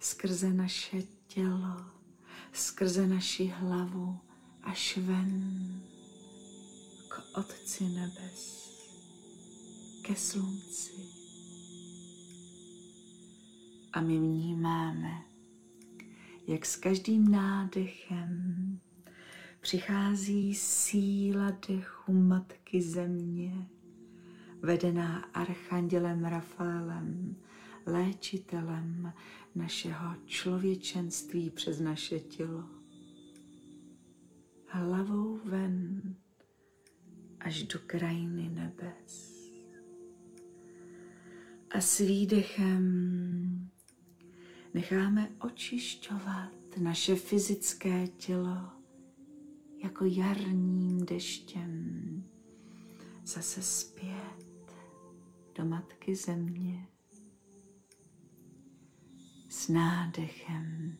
skrze 0.00 0.52
naše 0.52 1.02
tělo, 1.26 1.76
skrze 2.52 3.06
naši 3.06 3.46
hlavu 3.46 4.18
až 4.62 4.96
ven 4.96 5.82
k 7.08 7.38
Otci 7.38 7.84
nebes 7.84 8.70
ke 10.02 10.16
slunci. 10.16 10.92
A 13.92 14.00
my 14.00 14.18
vnímáme, 14.18 15.24
jak 16.46 16.66
s 16.66 16.76
každým 16.76 17.30
nádechem 17.30 18.80
přichází 19.60 20.54
síla 20.54 21.50
dechu 21.68 22.12
Matky 22.12 22.82
Země, 22.82 23.68
vedená 24.64 25.18
Archandělem 25.34 26.24
Rafaelem, 26.24 27.36
léčitelem 27.86 29.12
našeho 29.54 30.14
člověčenství 30.26 31.50
přes 31.50 31.80
naše 31.80 32.20
tělo. 32.20 32.64
Hlavou 34.66 35.40
ven 35.44 36.00
až 37.40 37.62
do 37.62 37.78
krajiny 37.86 38.48
nebes 38.48 39.34
a 41.70 41.80
s 41.80 41.98
výdechem 41.98 42.84
necháme 44.74 45.32
očišťovat 45.40 46.52
naše 46.80 47.14
fyzické 47.16 48.06
tělo 48.06 48.70
jako 49.82 50.04
jarním 50.04 51.06
deštěm 51.06 52.04
zase 53.24 53.62
zpět 53.62 54.43
do 55.54 55.64
Matky 55.64 56.16
Země 56.16 56.86
s 59.48 59.68
nádechem 59.68 60.96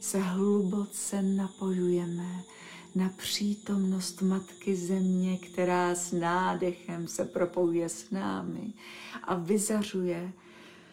se 0.00 0.18
hluboce 0.18 1.22
napojujeme 1.22 2.42
na 2.94 3.08
přítomnost 3.08 4.22
Matky 4.22 4.76
Země, 4.76 5.38
která 5.38 5.94
s 5.94 6.12
nádechem 6.12 7.08
se 7.08 7.24
propojuje 7.24 7.88
s 7.88 8.10
námi 8.10 8.74
a 9.22 9.34
vyzařuje 9.34 10.32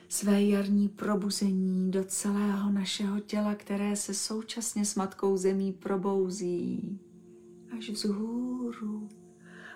své 0.09 0.43
jarní 0.43 0.89
probuzení 0.89 1.91
do 1.91 2.03
celého 2.03 2.71
našeho 2.71 3.19
těla, 3.19 3.55
které 3.55 3.95
se 3.95 4.13
současně 4.13 4.85
s 4.85 4.95
Matkou 4.95 5.37
Zemí 5.37 5.73
probouzí. 5.73 6.99
Až 7.77 7.89
vzhůru 7.89 9.09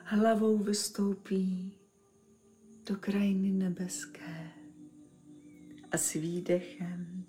hlavou 0.04 0.58
vystoupí 0.58 1.81
do 2.90 2.96
krajiny 2.96 3.52
nebeské 3.52 4.52
a 5.92 5.98
s 5.98 6.14
výdechem, 6.14 7.26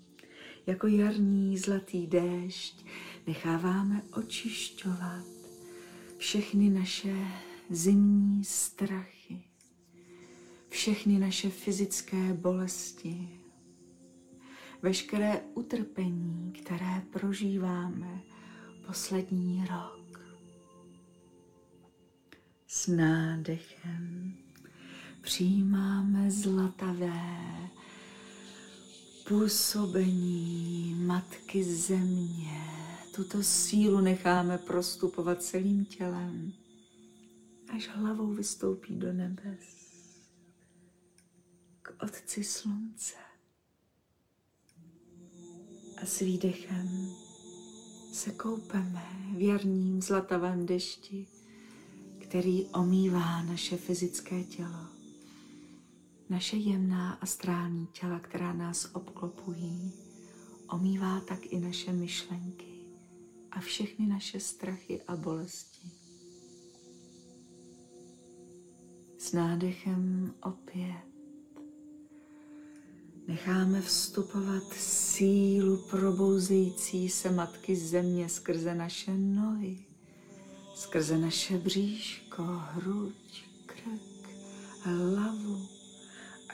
jako 0.67 0.87
jarní 0.87 1.57
zlatý 1.57 2.07
déšť, 2.07 2.85
necháváme 3.27 4.03
očišťovat 4.13 5.25
všechny 6.17 6.69
naše 6.69 7.15
zimní 7.69 8.43
strachy, 8.43 9.43
všechny 10.69 11.19
naše 11.19 11.49
fyzické 11.49 12.33
bolesti, 12.33 13.29
veškeré 14.81 15.41
utrpení, 15.53 16.53
které 16.61 17.01
prožíváme 17.11 18.21
poslední 18.87 19.65
rok. 19.65 20.19
S 22.67 22.87
nádechem 22.87 24.22
přijímáme 25.23 26.31
zlatavé 26.31 27.39
působení 29.27 30.95
Matky 31.05 31.63
Země. 31.63 32.61
Tuto 33.15 33.43
sílu 33.43 34.01
necháme 34.01 34.57
prostupovat 34.57 35.43
celým 35.43 35.85
tělem, 35.85 36.53
až 37.75 37.89
hlavou 37.89 38.33
vystoupí 38.33 38.95
do 38.95 39.13
nebes 39.13 39.93
k 41.81 42.03
Otci 42.03 42.43
Slunce. 42.43 43.15
A 46.01 46.05
s 46.05 46.19
výdechem 46.19 47.09
se 48.13 48.31
koupeme 48.31 49.05
v 49.35 49.41
jarním 49.41 50.01
zlatavém 50.01 50.65
dešti, 50.65 51.27
který 52.19 52.65
omývá 52.65 53.41
naše 53.41 53.77
fyzické 53.77 54.43
tělo 54.43 54.92
naše 56.33 56.57
jemná 56.57 57.13
astrální 57.13 57.87
těla, 57.87 58.19
která 58.19 58.53
nás 58.53 58.89
obklopují, 58.93 59.93
omývá 60.69 61.19
tak 61.19 61.45
i 61.45 61.59
naše 61.59 61.93
myšlenky 61.93 62.73
a 63.51 63.59
všechny 63.59 64.07
naše 64.07 64.39
strachy 64.39 65.01
a 65.07 65.15
bolesti. 65.15 65.91
S 69.17 69.31
nádechem 69.31 70.33
opět 70.43 71.05
necháme 73.27 73.81
vstupovat 73.81 74.73
sílu 74.73 75.77
probouzející 75.77 77.09
se 77.09 77.31
Matky 77.31 77.75
Země 77.75 78.29
skrze 78.29 78.75
naše 78.75 79.17
nohy, 79.17 79.85
skrze 80.75 81.17
naše 81.17 81.57
bříško, 81.57 82.43
hruď, 82.43 83.43
krk, 83.65 84.29
hlavu, 84.81 85.72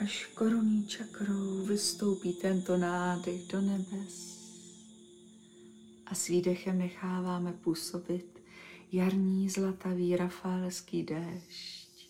až 0.02 0.26
korunní 0.26 0.88
čakrou 0.88 1.66
vystoupí 1.66 2.34
tento 2.34 2.78
nádech 2.78 3.48
do 3.48 3.62
nebes 3.62 4.40
a 6.06 6.16
s 6.16 6.28
výdechem 6.28 6.78
necháváme 6.78 7.54
působit 7.54 8.44
jarní 8.92 9.50
zlatavý 9.50 10.16
rafaelský 10.16 11.04
déšť 11.04 12.10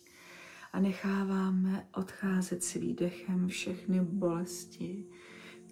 a 0.74 0.80
necháváme 0.80 1.88
odcházet 1.96 2.64
s 2.64 2.74
výdechem 2.74 3.48
všechny 3.48 4.02
bolesti, 4.02 5.06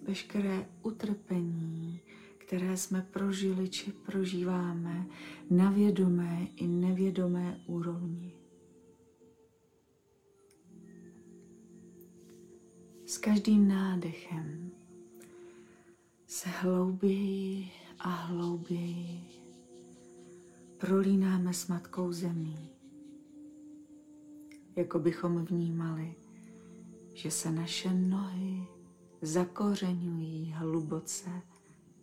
veškeré 0.02 0.66
utrpení, 0.82 2.00
které 2.38 2.76
jsme 2.76 3.06
prožili 3.10 3.68
či 3.68 3.92
prožíváme 3.92 5.06
na 5.50 5.70
vědomé 5.70 6.46
i 6.56 6.66
nevědomé 6.66 7.60
úrovni. 7.66 8.37
S 13.08 13.18
každým 13.18 13.68
nádechem 13.68 14.70
se 16.26 16.48
hlouběji 16.48 17.70
a 17.98 18.08
hlouběji 18.08 19.20
prolínáme 20.78 21.54
s 21.54 21.66
matkou 21.66 22.12
zemí, 22.12 22.68
jako 24.76 24.98
bychom 24.98 25.44
vnímali, 25.44 26.14
že 27.14 27.30
se 27.30 27.52
naše 27.52 27.94
nohy 27.94 28.66
zakořenují 29.22 30.52
hluboce 30.56 31.42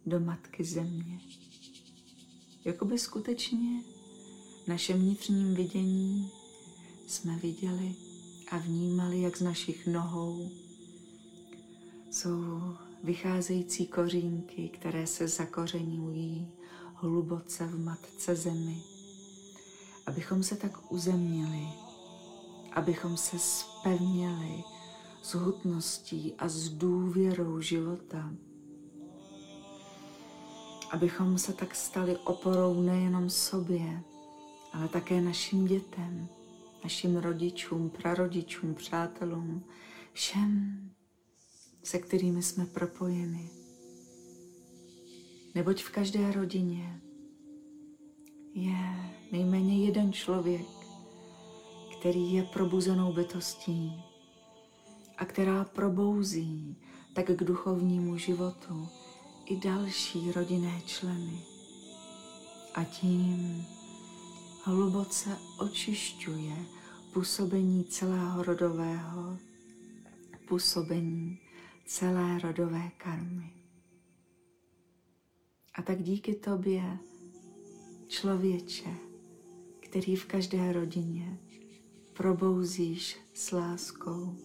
do 0.05 0.19
matky 0.19 0.63
země. 0.63 1.19
Jakoby 2.65 2.99
skutečně 2.99 3.83
v 4.63 4.67
našem 4.67 4.99
vnitřním 4.99 5.55
vidění 5.55 6.31
jsme 7.07 7.37
viděli 7.37 7.95
a 8.51 8.57
vnímali, 8.57 9.21
jak 9.21 9.37
z 9.37 9.41
našich 9.41 9.87
nohou 9.87 10.64
jsou 12.15 12.61
vycházející 13.03 13.87
kořínky, 13.87 14.69
které 14.69 15.07
se 15.07 15.27
zakořenují 15.27 16.51
hluboce 16.93 17.67
v 17.67 17.83
matce 17.83 18.35
zemi. 18.35 18.81
Abychom 20.05 20.43
se 20.43 20.55
tak 20.55 20.91
uzemnili, 20.91 21.67
abychom 22.73 23.17
se 23.17 23.39
spevnili 23.39 24.63
s 25.21 25.33
hutností 25.33 26.33
a 26.37 26.47
s 26.47 26.69
důvěrou 26.69 27.61
života. 27.61 28.33
Abychom 30.91 31.37
se 31.37 31.53
tak 31.53 31.75
stali 31.75 32.17
oporou 32.17 32.81
nejenom 32.81 33.29
sobě, 33.29 34.01
ale 34.73 34.87
také 34.87 35.21
našim 35.21 35.65
dětem, 35.65 36.27
našim 36.83 37.17
rodičům, 37.17 37.89
prarodičům, 37.89 38.75
přátelům, 38.75 39.63
všem, 40.13 40.94
se 41.85 41.99
kterými 41.99 42.43
jsme 42.43 42.65
propojeni. 42.65 43.49
Neboť 45.55 45.83
v 45.83 45.89
každé 45.89 46.31
rodině 46.31 47.01
je 48.53 48.77
nejméně 49.31 49.85
jeden 49.85 50.13
člověk, 50.13 50.67
který 51.99 52.33
je 52.33 52.43
probuzenou 52.43 53.13
bytostí 53.13 54.03
a 55.17 55.25
která 55.25 55.63
probouzí 55.63 56.77
tak 57.13 57.25
k 57.25 57.43
duchovnímu 57.43 58.17
životu 58.17 58.87
i 59.45 59.57
další 59.57 60.31
rodinné 60.31 60.81
členy. 60.85 61.39
A 62.73 62.83
tím 62.83 63.65
hluboce 64.63 65.37
očišťuje 65.59 66.55
působení 67.13 67.83
celého 67.83 68.43
rodového 68.43 69.37
působení 70.47 71.39
celé 71.85 72.39
rodové 72.39 72.91
karmy. 72.97 73.53
A 75.73 75.81
tak 75.81 76.03
díky 76.03 76.35
tobě, 76.35 76.97
člověče, 78.07 78.95
který 79.79 80.15
v 80.15 80.25
každé 80.25 80.73
rodině 80.73 81.39
probouzíš 82.13 83.17
s 83.33 83.51
láskou, 83.51 84.37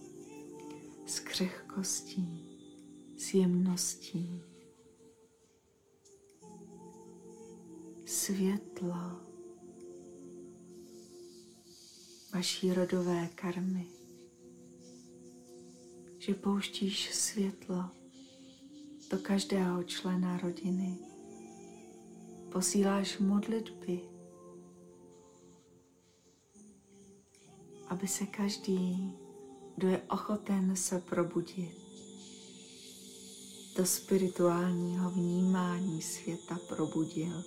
s 1.06 1.20
křehkostí, 1.20 2.58
s 3.18 3.34
jemností, 3.34 4.42
světlo 8.04 9.20
vaší 12.34 12.72
rodové 12.72 13.28
karmy 13.34 13.99
že 16.30 16.34
pouštíš 16.34 17.14
světlo 17.14 17.84
do 19.10 19.18
každého 19.18 19.82
člena 19.82 20.38
rodiny. 20.38 20.98
Posíláš 22.52 23.18
modlitby, 23.18 24.00
aby 27.88 28.08
se 28.08 28.26
každý, 28.26 29.12
kdo 29.76 29.88
je 29.88 30.02
ochoten 30.08 30.76
se 30.76 31.00
probudit, 31.00 31.78
do 33.76 33.86
spirituálního 33.86 35.10
vnímání 35.10 36.02
světa 36.02 36.58
probudil. 36.68 37.44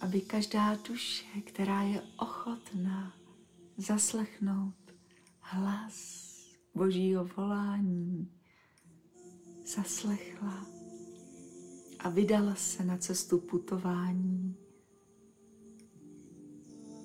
Aby 0.00 0.20
každá 0.20 0.74
duše, 0.74 1.24
která 1.44 1.82
je 1.82 2.02
ochotná 2.16 3.12
zaslechnout 3.76 4.74
hlas 5.40 6.27
božího 6.78 7.24
volání 7.36 8.32
zaslechla 9.66 10.66
a 11.98 12.08
vydala 12.08 12.54
se 12.54 12.84
na 12.84 12.98
cestu 12.98 13.38
putování 13.38 14.56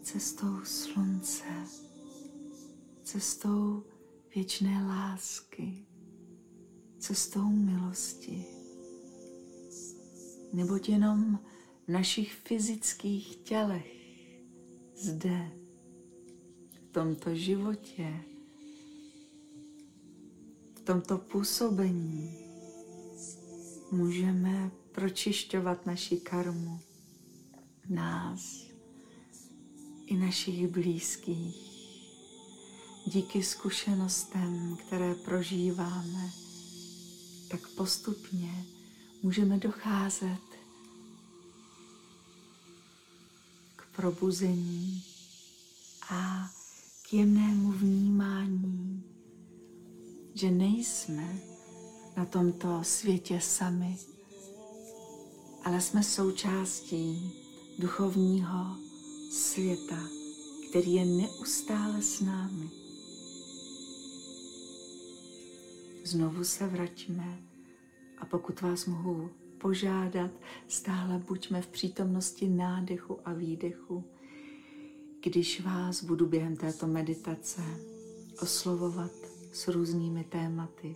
cestou 0.04 0.60
slunce, 0.64 1.44
cestou 3.04 3.84
věčné 4.36 4.86
lásky, 4.88 5.86
cestou 7.00 7.50
milosti. 7.50 8.46
Neboť 10.54 10.90
jenom 10.90 11.40
v 11.88 11.92
našich 11.92 12.34
fyzických 12.34 13.36
tělech 13.36 13.94
zde, 14.96 15.52
v 16.74 16.92
tomto 16.92 17.36
životě, 17.36 18.33
tomto 20.84 21.18
působení 21.18 22.38
můžeme 23.92 24.72
pročišťovat 24.92 25.86
naši 25.86 26.18
karmu, 26.18 26.80
nás 27.90 28.66
i 30.06 30.18
našich 30.18 30.68
blízkých. 30.68 31.74
Díky 33.08 33.44
zkušenostem, 33.44 34.78
které 34.88 35.16
prožíváme, 35.16 36.32
tak 37.52 37.68
postupně 37.68 38.66
můžeme 39.24 39.58
docházet 39.58 40.42
k 43.76 43.96
probuzení 43.96 45.04
a 46.10 46.50
k 47.10 47.14
jemnému 47.14 47.72
vnímání 47.72 49.13
že 50.34 50.52
nejsme 50.52 51.40
na 52.18 52.26
tomto 52.26 52.80
světě 52.84 53.40
sami, 53.42 53.98
ale 55.64 55.82
jsme 55.82 56.04
součástí 56.04 57.32
duchovního 57.80 58.78
světa, 59.32 60.00
který 60.70 60.94
je 60.94 61.06
neustále 61.06 62.02
s 62.02 62.22
námi. 62.22 62.70
Znovu 66.04 66.44
se 66.44 66.68
vraťme 66.68 67.44
a 68.18 68.26
pokud 68.26 68.62
vás 68.62 68.86
mohu 68.86 69.30
požádat, 69.58 70.32
stále 70.68 71.24
buďme 71.28 71.62
v 71.62 71.68
přítomnosti 71.68 72.48
nádechu 72.48 73.20
a 73.26 73.34
výdechu, 73.34 74.04
když 75.24 75.62
vás 75.62 76.04
budu 76.04 76.26
během 76.26 76.56
této 76.56 76.88
meditace 76.88 77.62
oslovovat 78.42 79.23
s 79.54 79.68
různými 79.68 80.24
tématy, 80.24 80.96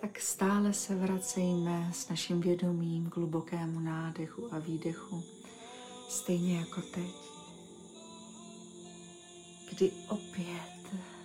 tak 0.00 0.20
stále 0.20 0.72
se 0.72 0.94
vracejme 0.94 1.90
s 1.92 2.08
naším 2.08 2.40
vědomím 2.40 3.10
k 3.10 3.16
hlubokému 3.16 3.80
nádechu 3.80 4.54
a 4.54 4.58
výdechu, 4.58 5.22
stejně 6.08 6.58
jako 6.58 6.82
teď, 6.82 7.14
kdy 9.70 9.92
opět 10.08 10.72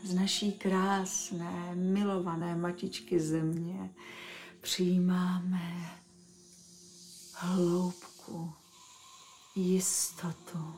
z 0.04 0.14
naší 0.14 0.52
krásné, 0.52 1.76
milované 1.76 2.56
matičky 2.56 3.20
země 3.20 3.94
přijímáme 4.62 6.00
hloubku, 7.34 8.54
jistotu, 9.56 10.74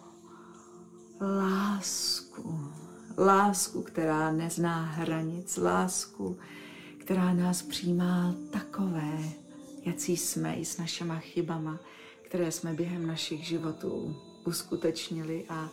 lásku, 1.21 2.73
lásku, 3.19 3.81
která 3.81 4.31
nezná 4.31 4.85
hranic, 4.85 5.57
lásku, 5.57 6.37
která 6.97 7.33
nás 7.33 7.61
přijímá 7.61 8.35
takové, 8.51 9.19
jací 9.85 10.17
jsme 10.17 10.55
i 10.55 10.65
s 10.65 10.77
našima 10.77 11.19
chybama, 11.19 11.79
které 12.21 12.51
jsme 12.51 12.73
během 12.73 13.07
našich 13.07 13.47
životů 13.47 14.15
uskutečnili 14.45 15.45
a 15.49 15.69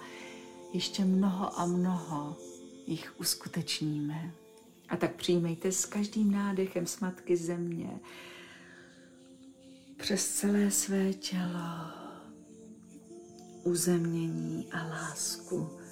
ještě 0.72 1.04
mnoho 1.04 1.60
a 1.60 1.66
mnoho 1.66 2.36
jich 2.86 3.20
uskutečníme. 3.20 4.32
A 4.88 4.96
tak 4.96 5.14
přijmejte 5.14 5.72
s 5.72 5.86
každým 5.86 6.30
nádechem 6.30 6.86
z 6.86 7.00
Matky 7.00 7.36
Země 7.36 8.00
přes 9.96 10.28
celé 10.28 10.70
své 10.70 11.12
tělo 11.12 11.90
uzemnění 13.64 14.72
a 14.72 14.86
lásku. 14.86 15.85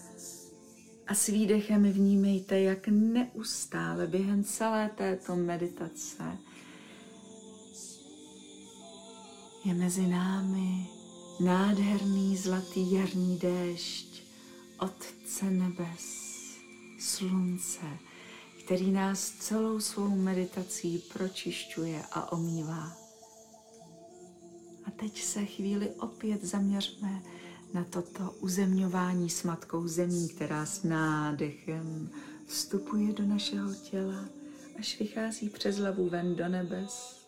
A 1.07 1.15
s 1.15 1.27
výdechem 1.27 1.93
vnímejte, 1.93 2.61
jak 2.61 2.89
neustále 2.89 4.07
během 4.07 4.45
celé 4.45 4.91
této 4.97 5.37
meditace 5.37 6.39
je 9.65 9.75
mezi 9.75 10.07
námi 10.07 10.87
nádherný 11.41 12.37
zlatý 12.37 12.93
jarní 12.93 13.39
déšť 13.39 14.23
Otce 14.79 15.51
nebes, 15.51 16.25
slunce, 16.99 17.99
který 18.65 18.91
nás 18.91 19.31
celou 19.31 19.81
svou 19.81 20.09
meditací 20.09 21.03
pročišťuje 21.13 22.03
a 22.13 22.33
omývá. 22.33 22.93
A 24.85 24.91
teď 24.91 25.23
se 25.23 25.45
chvíli 25.47 25.91
opět 25.91 26.45
zaměřme 26.45 27.23
na 27.75 27.85
toto 27.85 28.31
uzemňování 28.41 29.31
s 29.31 29.43
Matkou 29.43 29.89
Zemí, 29.89 30.29
která 30.29 30.67
s 30.67 30.83
nádechem 30.83 32.11
vstupuje 32.47 33.13
do 33.13 33.27
našeho 33.27 33.75
těla, 33.75 34.25
až 34.79 34.99
vychází 34.99 35.49
přes 35.49 35.77
hlavu 35.77 36.09
ven 36.09 36.37
do 36.37 36.49
nebes. 36.49 37.25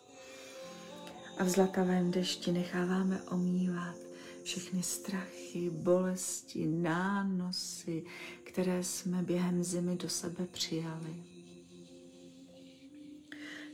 A 1.37 1.43
v 1.43 1.49
zlatavém 1.49 2.11
dešti 2.11 2.51
necháváme 2.51 3.21
omývat 3.23 3.95
všechny 4.43 4.83
strachy, 4.83 5.69
bolesti, 5.69 6.65
nánosy, 6.65 8.03
které 8.43 8.83
jsme 8.83 9.23
během 9.23 9.63
zimy 9.63 9.95
do 9.95 10.09
sebe 10.09 10.47
přijali. 10.51 11.23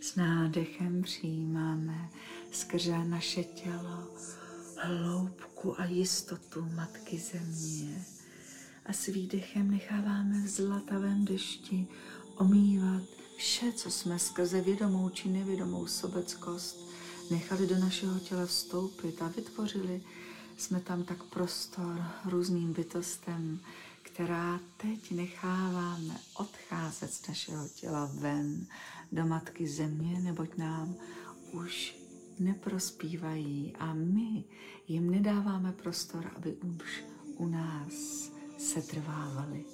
S 0.01 0.15
nádechem 0.15 1.01
přijímáme 1.01 2.09
skrze 2.51 3.05
naše 3.05 3.43
tělo 3.43 4.07
hloubku 4.83 5.81
a 5.81 5.85
jistotu 5.85 6.67
Matky 6.75 7.19
Země. 7.19 8.05
A 8.85 8.93
s 8.93 9.05
výdechem 9.05 9.71
necháváme 9.71 10.41
v 10.41 10.47
zlatavém 10.47 11.25
dešti 11.25 11.87
omývat 12.37 13.03
vše, 13.37 13.71
co 13.71 13.91
jsme 13.91 14.19
skrze 14.19 14.61
vědomou 14.61 15.09
či 15.09 15.29
nevědomou 15.29 15.87
sobeckost 15.87 16.89
nechali 17.31 17.67
do 17.67 17.79
našeho 17.79 18.19
těla 18.19 18.45
vstoupit 18.45 19.21
a 19.21 19.27
vytvořili 19.27 20.01
jsme 20.57 20.79
tam 20.79 21.03
tak 21.03 21.23
prostor 21.23 22.05
různým 22.25 22.73
bytostem, 22.73 23.59
která 24.01 24.59
teď 24.77 25.11
necháváme 25.11 26.19
odcházet 26.35 27.13
z 27.13 27.27
našeho 27.27 27.67
těla 27.69 28.11
ven 28.13 28.67
do 29.11 29.25
Matky 29.25 29.67
Země, 29.67 30.19
neboť 30.21 30.57
nám 30.57 30.95
už 31.51 32.02
neprospívají 32.39 33.73
a 33.79 33.93
my 33.93 34.43
jim 34.87 35.11
nedáváme 35.11 35.71
prostor, 35.71 36.31
aby 36.35 36.53
už 36.53 37.03
u 37.37 37.47
nás 37.47 38.31
se 38.57 38.81
trvávali. 38.81 39.65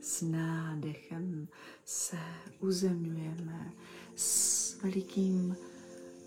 S 0.00 0.22
nádechem 0.22 1.48
se 1.84 2.18
uzemňujeme 2.60 3.72
s 4.16 4.82
velikým 4.82 5.56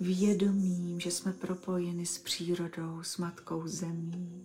vědomím, 0.01 0.99
že 0.99 1.11
jsme 1.11 1.33
propojeni 1.33 2.05
s 2.05 2.17
přírodou, 2.17 3.03
s 3.03 3.17
matkou 3.17 3.67
zemí. 3.67 4.43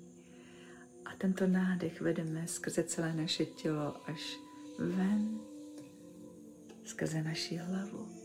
A 1.05 1.11
tento 1.19 1.47
nádech 1.47 2.01
vedeme 2.01 2.47
skrze 2.47 2.85
celé 2.85 3.15
naše 3.15 3.47
tělo 3.47 4.11
až 4.11 4.39
ven, 4.79 5.41
skrze 6.85 7.23
naši 7.23 7.57
hlavu. 7.57 8.18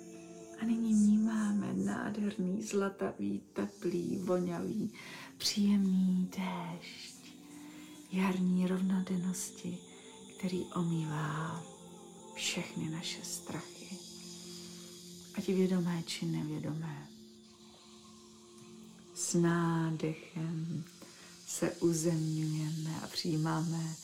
A 0.63 0.65
nyní 0.65 0.93
vnímáme 0.93 1.73
nádherný, 1.73 2.63
zlatavý, 2.63 3.41
teplý, 3.53 4.17
vonavý, 4.17 4.91
příjemný 5.37 6.29
déšť, 6.37 7.35
jarní 8.11 8.67
rovnodennosti, 8.67 9.77
který 10.37 10.63
omývá 10.75 11.63
všechny 12.33 12.89
naše 12.89 13.23
strachy, 13.23 13.97
ať 15.37 15.47
vědomé 15.47 16.03
či 16.05 16.25
nevědomé 16.25 17.07
s 19.13 19.33
nádechem 19.33 20.83
se 21.47 21.71
uzemňujeme 21.71 23.01
a 23.03 23.07
přijímáme 23.07 23.95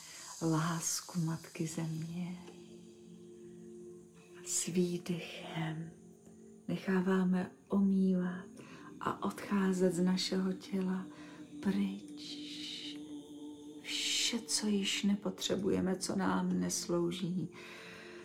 lásku 0.41 1.19
Matky 1.19 1.67
Země. 1.67 2.37
S 4.45 4.65
výdechem 4.65 5.98
necháváme 6.69 7.51
omývat 7.67 8.45
a 8.99 9.23
odcházet 9.23 9.93
z 9.93 10.03
našeho 10.03 10.53
těla 10.53 11.05
pryč. 11.59 12.47
Vše, 13.81 14.39
co 14.39 14.67
již 14.67 15.03
nepotřebujeme, 15.03 15.95
co 15.95 16.15
nám 16.15 16.59
neslouží, 16.59 17.49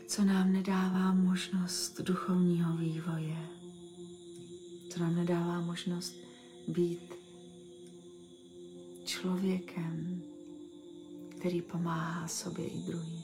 co 0.07 0.25
nám 0.25 0.53
nedává 0.53 1.13
možnost 1.13 2.01
duchovního 2.01 2.77
vývoje, 2.77 3.49
co 4.91 5.01
nám 5.01 5.17
nedává 5.17 5.61
možnost 5.61 6.17
být 6.69 7.15
člověkem, 9.05 10.23
který 11.39 11.63
pomáhá 11.63 12.29
sobě 12.29 12.69
i 12.69 12.79
druhým. 12.79 13.23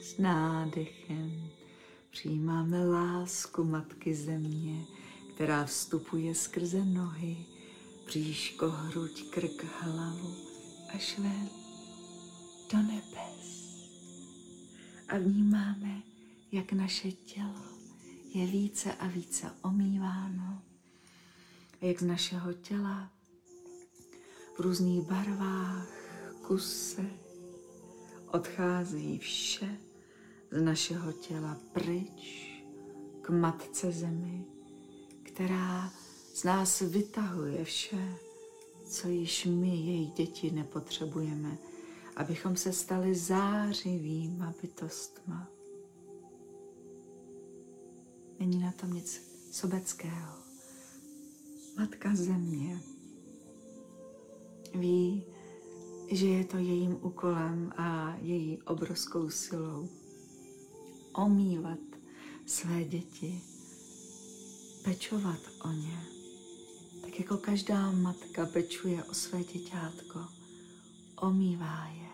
S 0.00 0.18
nádechem 0.18 1.57
přijímáme 2.10 2.88
lásku 2.88 3.64
Matky 3.64 4.14
Země, 4.14 4.84
která 5.34 5.64
vstupuje 5.64 6.34
skrze 6.34 6.84
nohy, 6.84 7.46
bříško, 8.06 8.70
hruď, 8.70 9.30
krk, 9.30 9.64
hlavu 9.80 10.36
až 10.94 11.18
ven 11.18 11.48
do 12.72 12.78
nebes. 12.78 13.48
A 15.08 15.18
vnímáme, 15.18 16.02
jak 16.52 16.72
naše 16.72 17.12
tělo 17.12 17.62
je 18.34 18.46
více 18.46 18.92
a 18.92 19.06
více 19.06 19.50
omýváno 19.62 20.62
jak 21.80 22.00
z 22.00 22.04
našeho 22.04 22.52
těla 22.52 23.10
v 24.56 24.60
různých 24.60 25.02
barvách, 25.02 25.88
kuse 26.46 27.10
odchází 28.26 29.18
vše 29.18 29.87
z 30.50 30.60
našeho 30.62 31.12
těla 31.12 31.60
pryč 31.72 32.48
k 33.20 33.30
Matce 33.30 33.92
Zemi, 33.92 34.44
která 35.22 35.92
z 36.34 36.44
nás 36.44 36.80
vytahuje 36.80 37.64
vše, 37.64 38.14
co 38.84 39.08
již 39.08 39.46
my, 39.46 39.76
její 39.76 40.10
děti, 40.10 40.50
nepotřebujeme, 40.50 41.58
abychom 42.16 42.56
se 42.56 42.72
stali 42.72 43.14
zářivýma 43.14 44.54
bytostma. 44.62 45.48
Není 48.38 48.58
na 48.58 48.72
tom 48.72 48.92
nic 48.92 49.22
sobeckého. 49.50 50.34
Matka 51.78 52.14
Země 52.14 52.80
ví, 54.74 55.24
že 56.10 56.26
je 56.26 56.44
to 56.44 56.56
jejím 56.56 56.98
úkolem 57.02 57.72
a 57.76 58.16
její 58.20 58.62
obrovskou 58.62 59.30
silou 59.30 59.88
omývat 61.18 61.78
své 62.46 62.84
děti, 62.84 63.42
pečovat 64.84 65.40
o 65.64 65.72
ně, 65.72 66.00
tak 67.02 67.20
jako 67.20 67.36
každá 67.36 67.92
matka 67.92 68.46
pečuje 68.46 69.04
o 69.04 69.14
své 69.14 69.44
děťátko, 69.44 70.24
omývá 71.16 71.86
je, 71.86 72.08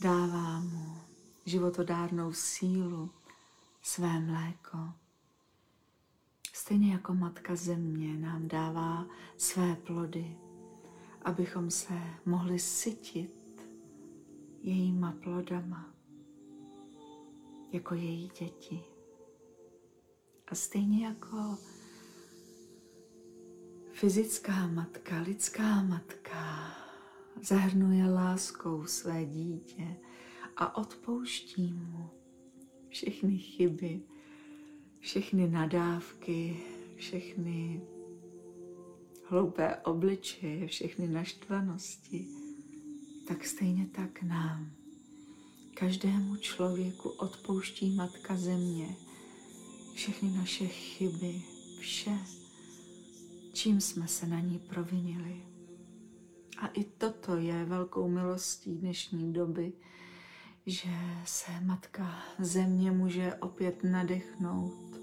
dává 0.00 0.60
mu 0.60 0.98
životodárnou 1.46 2.32
sílu, 2.32 3.10
své 3.82 4.20
mléko. 4.20 4.78
Stejně 6.52 6.92
jako 6.92 7.14
Matka 7.14 7.56
Země 7.56 8.18
nám 8.18 8.48
dává 8.48 9.06
své 9.38 9.76
plody, 9.76 10.36
abychom 11.22 11.70
se 11.70 12.00
mohli 12.26 12.58
sytit 12.58 13.34
jejíma 14.62 15.14
plodama, 15.22 15.93
jako 17.74 17.94
její 17.94 18.30
děti. 18.40 18.84
A 20.48 20.54
stejně 20.54 21.06
jako 21.06 21.58
fyzická 23.92 24.66
matka, 24.66 25.20
lidská 25.20 25.82
matka 25.82 26.70
zahrnuje 27.42 28.06
láskou 28.10 28.86
své 28.86 29.24
dítě 29.24 29.96
a 30.56 30.76
odpouští 30.76 31.72
mu 31.72 32.10
všechny 32.88 33.38
chyby, 33.38 34.02
všechny 34.98 35.50
nadávky, 35.50 36.56
všechny 36.96 37.82
hloupé 39.24 39.76
obličeje, 39.76 40.66
všechny 40.66 41.08
naštvanosti, 41.08 42.26
tak 43.28 43.44
stejně 43.44 43.86
tak 43.86 44.22
nám. 44.22 44.83
Každému 45.74 46.36
člověku 46.36 47.08
odpouští 47.08 47.90
Matka 47.90 48.36
Země 48.36 48.96
všechny 49.94 50.30
naše 50.30 50.66
chyby, 50.66 51.42
vše, 51.78 52.18
čím 53.52 53.80
jsme 53.80 54.08
se 54.08 54.26
na 54.26 54.40
ní 54.40 54.58
provinili. 54.58 55.42
A 56.58 56.66
i 56.66 56.84
toto 56.84 57.36
je 57.36 57.64
velkou 57.64 58.08
milostí 58.08 58.74
dnešní 58.74 59.32
doby, 59.32 59.72
že 60.66 60.90
se 61.24 61.60
Matka 61.60 62.22
Země 62.38 62.90
může 62.90 63.34
opět 63.34 63.84
nadechnout, 63.84 64.96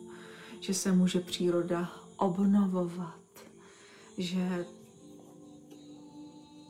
že 0.59 0.73
se 0.73 0.91
může 0.91 1.19
příroda 1.19 1.91
obnovovat, 2.17 3.21
že 4.17 4.65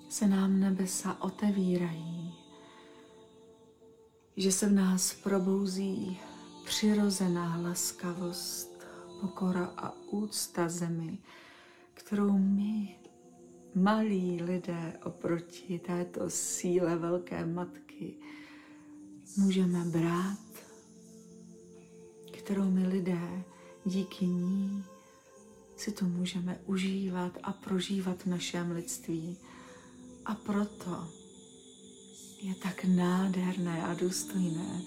se 0.10 0.28
nám 0.28 0.60
nebesa 0.60 1.22
otevírají, 1.22 2.41
že 4.38 4.52
se 4.52 4.68
v 4.68 4.72
nás 4.72 5.14
probouzí 5.14 6.20
přirozená 6.66 7.58
laskavost, 7.58 8.88
pokora 9.22 9.74
a 9.78 9.94
úcta 10.12 10.70
zemi, 10.70 11.18
kterou 11.94 12.38
my, 12.38 13.00
malí 13.76 14.42
lidé 14.42 15.00
oproti 15.04 15.80
této 15.80 16.30
síle 16.30 16.96
velké 16.96 17.46
matky, 17.46 18.16
můžeme 19.38 19.86
brát, 19.86 20.40
kterou 22.32 22.72
my 22.72 22.88
lidé 22.88 23.44
díky 23.86 24.26
ní 24.26 24.84
si 25.82 25.92
to 25.92 26.06
můžeme 26.06 26.60
užívat 26.66 27.38
a 27.44 27.54
prožívat 27.54 28.24
v 28.24 28.26
našem 28.26 28.72
lidství. 28.72 29.38
A 30.26 30.36
proto 30.36 31.08
je 32.42 32.56
tak 32.56 32.84
nádherné 32.84 33.84
a 33.84 33.94
důstojné, 33.94 34.82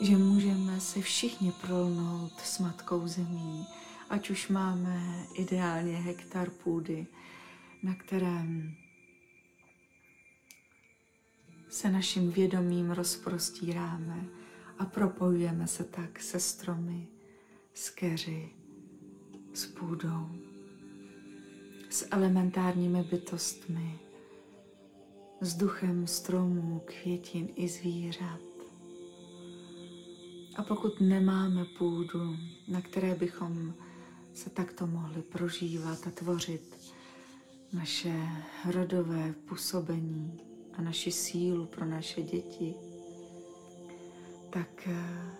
že 0.00 0.16
můžeme 0.16 0.80
se 0.80 1.00
všichni 1.00 1.52
prolnout 1.52 2.40
s 2.40 2.58
Matkou 2.58 3.06
Zemí, 3.06 3.66
ať 4.10 4.30
už 4.30 4.48
máme 4.48 5.26
ideálně 5.34 5.96
hektar 5.96 6.50
půdy, 6.50 7.06
na 7.82 7.94
kterém 7.94 8.74
se 11.68 11.90
naším 11.90 12.30
vědomím 12.30 12.90
rozprostíráme 12.90 14.24
a 14.78 14.84
propojujeme 14.84 15.66
se 15.66 15.84
tak 15.84 16.22
se 16.22 16.40
stromy, 16.40 17.06
s 17.74 17.90
keři, 17.90 18.48
s 19.54 19.66
půdou, 19.66 20.30
s 21.90 22.06
elementárními 22.10 23.02
bytostmi, 23.02 23.98
s 25.40 25.54
duchem 25.54 26.06
stromů, 26.06 26.82
květin 26.84 27.48
i 27.56 27.68
zvířat. 27.68 28.40
A 30.56 30.62
pokud 30.62 31.00
nemáme 31.00 31.64
půdu, 31.64 32.36
na 32.68 32.80
které 32.80 33.14
bychom 33.14 33.74
se 34.34 34.50
takto 34.50 34.86
mohli 34.86 35.22
prožívat 35.22 36.06
a 36.06 36.10
tvořit 36.10 36.92
naše 37.72 38.14
rodové 38.70 39.34
působení 39.48 40.40
a 40.72 40.82
naši 40.82 41.12
sílu 41.12 41.66
pro 41.66 41.86
naše 41.86 42.22
děti, 42.22 42.74
tak 44.50 44.88
eh, 44.88 45.30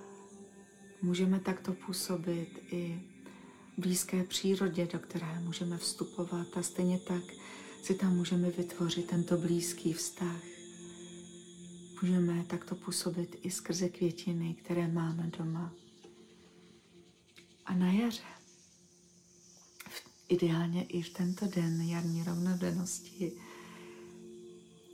můžeme 1.02 1.40
takto 1.40 1.72
působit 1.72 2.58
i 2.70 3.02
blízké 3.78 4.24
přírodě, 4.24 4.88
do 4.92 4.98
které 4.98 5.40
můžeme 5.40 5.78
vstupovat 5.78 6.46
a 6.56 6.62
stejně 6.62 6.98
tak 6.98 7.22
si 7.82 7.94
tam 7.94 8.16
můžeme 8.16 8.50
vytvořit 8.50 9.06
tento 9.06 9.36
blízký 9.36 9.92
vztah. 9.92 10.42
Můžeme 12.02 12.44
takto 12.44 12.74
působit 12.74 13.36
i 13.42 13.50
skrze 13.50 13.88
květiny, 13.88 14.54
které 14.54 14.88
máme 14.88 15.30
doma. 15.38 15.74
A 17.66 17.74
na 17.74 17.92
jaře, 17.92 18.22
ideálně 20.28 20.84
i 20.84 21.02
v 21.02 21.10
tento 21.10 21.46
den 21.46 21.82
jarní 21.82 22.24
rovnodennosti, 22.24 23.32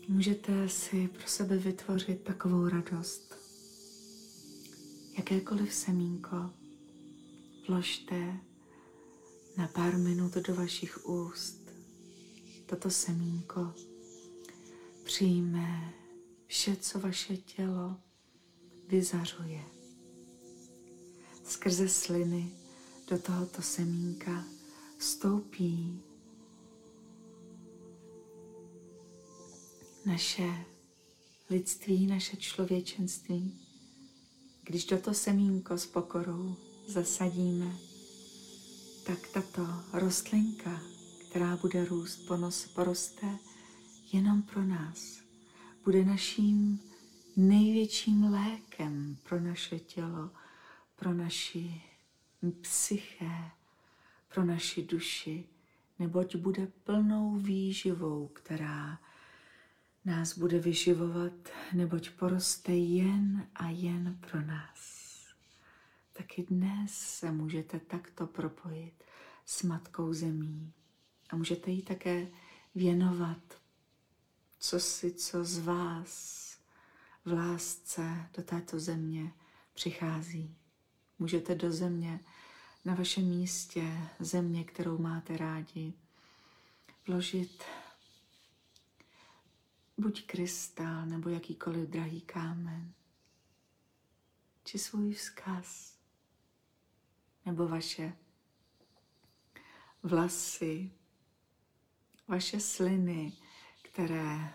můžete 0.08 0.68
si 0.68 1.08
pro 1.08 1.26
sebe 1.26 1.56
vytvořit 1.56 2.22
takovou 2.22 2.68
radost. 2.68 3.34
Jakékoliv 5.16 5.74
semínko 5.74 6.50
vložte 7.68 8.40
na 9.56 9.68
pár 9.68 9.98
minut 9.98 10.34
do 10.34 10.54
vašich 10.54 11.06
úst. 11.06 11.65
Toto 12.66 12.90
semínko 12.90 13.74
přijme 15.04 15.94
vše, 16.46 16.76
co 16.76 17.00
vaše 17.00 17.36
tělo 17.36 17.96
vyzařuje. 18.88 19.62
Skrze 21.44 21.88
sliny 21.88 22.50
do 23.10 23.18
tohoto 23.18 23.62
semínka 23.62 24.44
stoupí 24.98 26.02
naše 30.06 30.64
lidství, 31.50 32.06
naše 32.06 32.36
člověčenství. 32.36 33.60
Když 34.62 34.84
toto 34.84 35.14
semínko 35.14 35.78
s 35.78 35.86
pokorou 35.86 36.56
zasadíme, 36.86 37.76
tak 39.06 39.28
tato 39.28 39.66
rostlinka, 39.92 40.95
která 41.36 41.56
bude 41.56 41.84
růst, 41.84 42.16
ponos, 42.16 42.66
poroste 42.66 43.38
jenom 44.12 44.42
pro 44.42 44.64
nás 44.64 45.20
bude 45.84 46.04
naším 46.04 46.80
největším 47.36 48.24
lékem 48.24 49.16
pro 49.28 49.40
naše 49.40 49.78
tělo, 49.78 50.30
pro 50.96 51.14
naši 51.14 51.82
psyché, 52.60 53.50
pro 54.28 54.44
naši 54.44 54.82
duši, 54.82 55.44
neboť 55.98 56.36
bude 56.36 56.66
plnou 56.66 57.34
výživou, 57.34 58.28
která 58.28 58.98
nás 60.04 60.38
bude 60.38 60.58
vyživovat, 60.58 61.32
neboť 61.72 62.10
poroste 62.10 62.72
jen 62.72 63.48
a 63.54 63.68
jen 63.68 64.18
pro 64.30 64.42
nás. 64.42 65.06
Taky 66.12 66.42
dnes 66.42 66.92
se 66.92 67.32
můžete 67.32 67.80
takto 67.80 68.26
propojit 68.26 69.04
s 69.46 69.62
Matkou 69.62 70.12
Zemí 70.12 70.72
a 71.30 71.36
můžete 71.36 71.70
jí 71.70 71.82
také 71.82 72.28
věnovat 72.74 73.66
co 74.58 74.80
si 74.80 75.14
co 75.14 75.44
z 75.44 75.58
vás 75.58 76.46
v 77.24 77.32
lásce 77.32 78.28
do 78.36 78.42
této 78.42 78.80
země 78.80 79.32
přichází. 79.74 80.56
Můžete 81.18 81.54
do 81.54 81.72
země, 81.72 82.20
na 82.84 82.94
vašem 82.94 83.24
místě, 83.24 84.10
země, 84.20 84.64
kterou 84.64 84.98
máte 84.98 85.36
rádi, 85.36 85.92
vložit 87.06 87.64
buď 89.98 90.26
krystal 90.26 91.06
nebo 91.06 91.28
jakýkoliv 91.28 91.88
drahý 91.88 92.20
kámen, 92.20 92.92
či 94.64 94.78
svůj 94.78 95.12
vzkaz, 95.12 95.98
nebo 97.46 97.68
vaše 97.68 98.16
vlasy, 100.02 100.90
vaše 102.28 102.60
sliny, 102.60 103.32
které, 103.82 104.54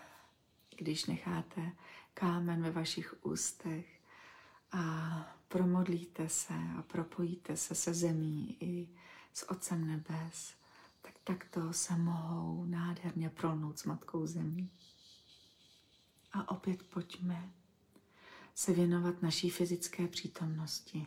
když 0.76 1.06
necháte 1.06 1.72
kámen 2.14 2.62
ve 2.62 2.70
vašich 2.70 3.14
ústech 3.22 4.00
a 4.72 4.82
promodlíte 5.48 6.28
se 6.28 6.54
a 6.78 6.82
propojíte 6.82 7.56
se 7.56 7.74
se 7.74 7.94
zemí 7.94 8.56
i 8.60 8.88
s 9.32 9.50
Otcem 9.50 9.86
nebes, 9.86 10.54
tak 11.02 11.14
takto 11.24 11.72
se 11.72 11.96
mohou 11.96 12.64
nádherně 12.64 13.30
prolnout 13.30 13.78
s 13.78 13.84
Matkou 13.84 14.26
zemí. 14.26 14.70
A 16.32 16.50
opět 16.50 16.82
pojďme 16.82 17.52
se 18.54 18.72
věnovat 18.72 19.22
naší 19.22 19.50
fyzické 19.50 20.08
přítomnosti. 20.08 21.06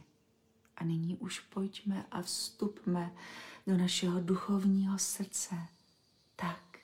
A 0.76 0.84
nyní 0.84 1.18
už 1.18 1.39
pojďme 1.39 2.05
a 2.11 2.22
vstupme 2.22 3.16
do 3.68 3.78
našeho 3.78 4.20
duchovního 4.20 4.99
srdce 4.99 5.55
tak, 6.36 6.79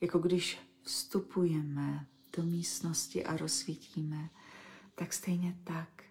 jako 0.00 0.18
když 0.18 0.58
vstupujeme 0.82 2.06
do 2.36 2.42
místnosti 2.42 3.24
a 3.24 3.36
rozsvítíme, 3.36 4.30
tak 4.94 5.12
stejně 5.12 5.58
tak 5.64 6.04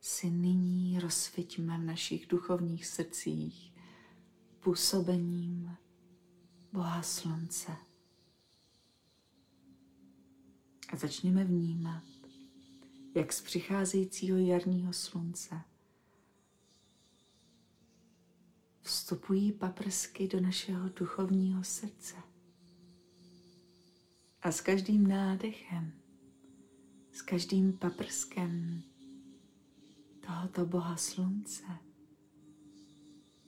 si 0.00 0.30
nyní 0.30 1.00
rozsvítíme 1.00 1.78
v 1.78 1.84
našich 1.84 2.26
duchovních 2.26 2.86
srdcích 2.86 3.72
působením 4.60 5.76
Boha 6.72 7.02
Slunce. 7.02 7.76
A 10.92 10.96
začněme 10.96 11.44
vnímat, 11.44 12.02
jak 13.14 13.32
z 13.32 13.40
přicházejícího 13.42 14.38
jarního 14.38 14.92
slunce 14.92 15.60
vstupují 18.82 19.52
paprsky 19.52 20.28
do 20.28 20.40
našeho 20.40 20.88
duchovního 20.88 21.64
srdce. 21.64 22.16
A 24.42 24.52
s 24.52 24.60
každým 24.60 25.06
nádechem, 25.06 25.92
s 27.12 27.22
každým 27.22 27.72
paprskem 27.72 28.82
tohoto 30.26 30.66
Boha 30.66 30.96
Slunce 30.96 31.64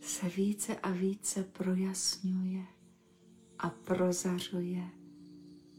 se 0.01 0.28
více 0.28 0.76
a 0.76 0.91
více 0.91 1.45
projasňuje 1.45 2.66
a 3.59 3.70
prozařuje 3.70 4.89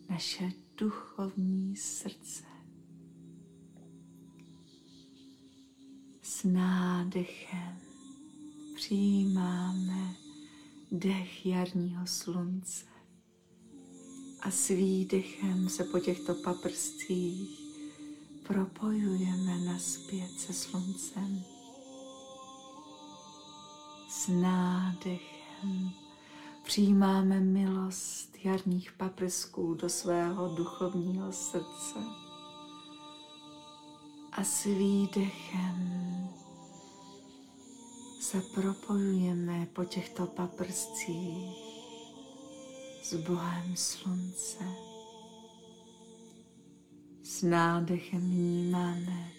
naše 0.09 0.51
duchovní 0.77 1.75
srdce. 1.75 2.43
S 6.21 6.43
nádechem 6.43 7.92
přijímáme 8.83 10.15
dech 10.91 11.45
jarního 11.45 12.07
slunce 12.07 12.85
a 14.41 14.51
s 14.51 14.67
výdechem 14.67 15.69
se 15.69 15.83
po 15.83 15.99
těchto 15.99 16.35
paprscích 16.35 17.59
propojujeme 18.47 19.59
naspět 19.59 20.31
se 20.39 20.53
sluncem. 20.53 21.43
S 24.09 24.27
nádechem 24.27 25.91
přijímáme 26.63 27.39
milost 27.39 28.35
jarních 28.43 28.91
paprsků 28.91 29.73
do 29.73 29.89
svého 29.89 30.55
duchovního 30.55 31.31
srdce. 31.31 31.99
A 34.31 34.43
s 34.43 34.63
výdechem 34.63 35.92
se 38.33 38.41
propojujeme 38.41 39.67
po 39.73 39.85
těchto 39.85 40.25
paprscích 40.25 41.55
s 43.03 43.13
Bohem 43.13 43.75
Slunce. 43.75 44.63
S 47.23 47.41
nádechem 47.41 48.21
vnímáme, 48.21 49.31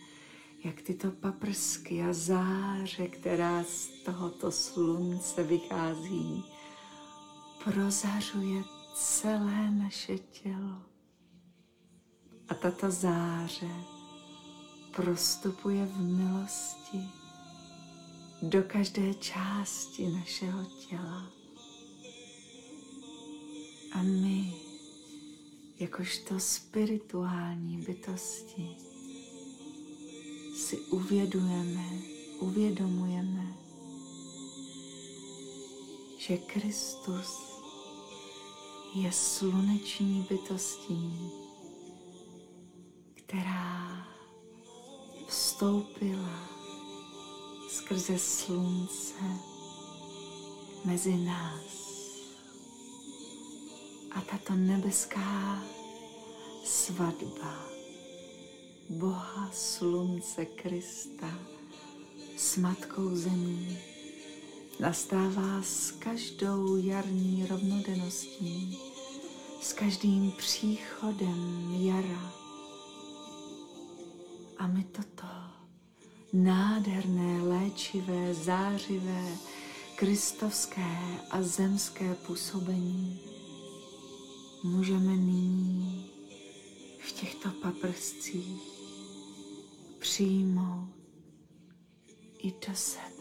jak 0.65 0.83
tyto 0.83 1.11
paprsky 1.11 2.03
a 2.03 2.13
záře, 2.13 3.09
která 3.09 3.65
z 3.65 3.87
tohoto 4.05 4.53
slunce 4.53 5.43
vychází, 5.43 6.45
prozařuje 7.65 8.63
celé 8.95 9.71
naše 9.71 10.19
tělo. 10.19 10.83
A 12.49 12.55
tato 12.55 12.91
záře 12.91 13.71
prostupuje 14.97 15.87
v 15.87 16.01
milosti 16.01 17.24
do 18.49 18.63
každé 18.63 19.15
části 19.15 20.09
našeho 20.09 20.65
těla. 20.65 21.31
A 23.93 24.03
my, 24.03 24.55
jakožto 25.81 26.41
spirituální 26.41 27.77
bytosti, 27.77 28.77
si 30.57 30.77
uvědujeme, 30.77 31.89
uvědomujeme, 32.41 33.57
že 36.19 36.37
Kristus 36.37 37.61
je 38.95 39.13
sluneční 39.13 40.27
bytostí, 40.31 41.31
která 43.15 44.07
vstoupila 45.27 46.54
skrze 47.75 48.19
slunce 48.19 49.25
mezi 50.85 51.17
nás. 51.17 51.75
A 54.11 54.21
tato 54.21 54.55
nebeská 54.55 55.63
svatba 56.65 57.67
Boha 58.91 59.51
Slunce 59.53 60.45
Krista 60.45 61.31
s 62.37 62.57
Matkou 62.57 63.17
Zemí 63.17 63.79
nastává 64.81 65.63
s 65.63 65.91
každou 65.91 66.77
jarní 66.77 67.47
rovnodenností, 67.51 68.79
s 69.61 69.73
každým 69.73 70.33
příchodem 70.33 71.75
jara. 71.79 72.33
A 74.59 74.67
my 74.67 74.85
toto 74.85 75.44
nádherné, 76.35 77.43
léčivé, 77.43 78.35
zářivé, 78.35 79.25
kristovské 79.97 80.97
a 81.31 81.43
zemské 81.43 82.15
působení 82.15 83.21
můžeme 84.63 85.17
nyní 85.17 86.11
v 86.99 87.13
těchto 87.13 87.51
paprscích 87.63 88.63
přijmout 89.99 90.89
i 92.39 92.51
do 92.51 92.75
sebe. 92.75 93.14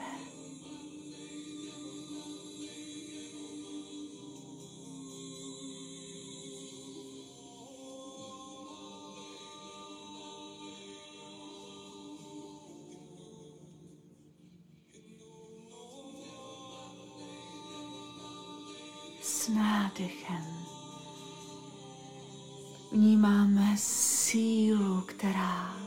Nádechem 19.94 20.66
vnímáme 22.92 23.76
sílu, 23.78 25.02
která 25.02 25.78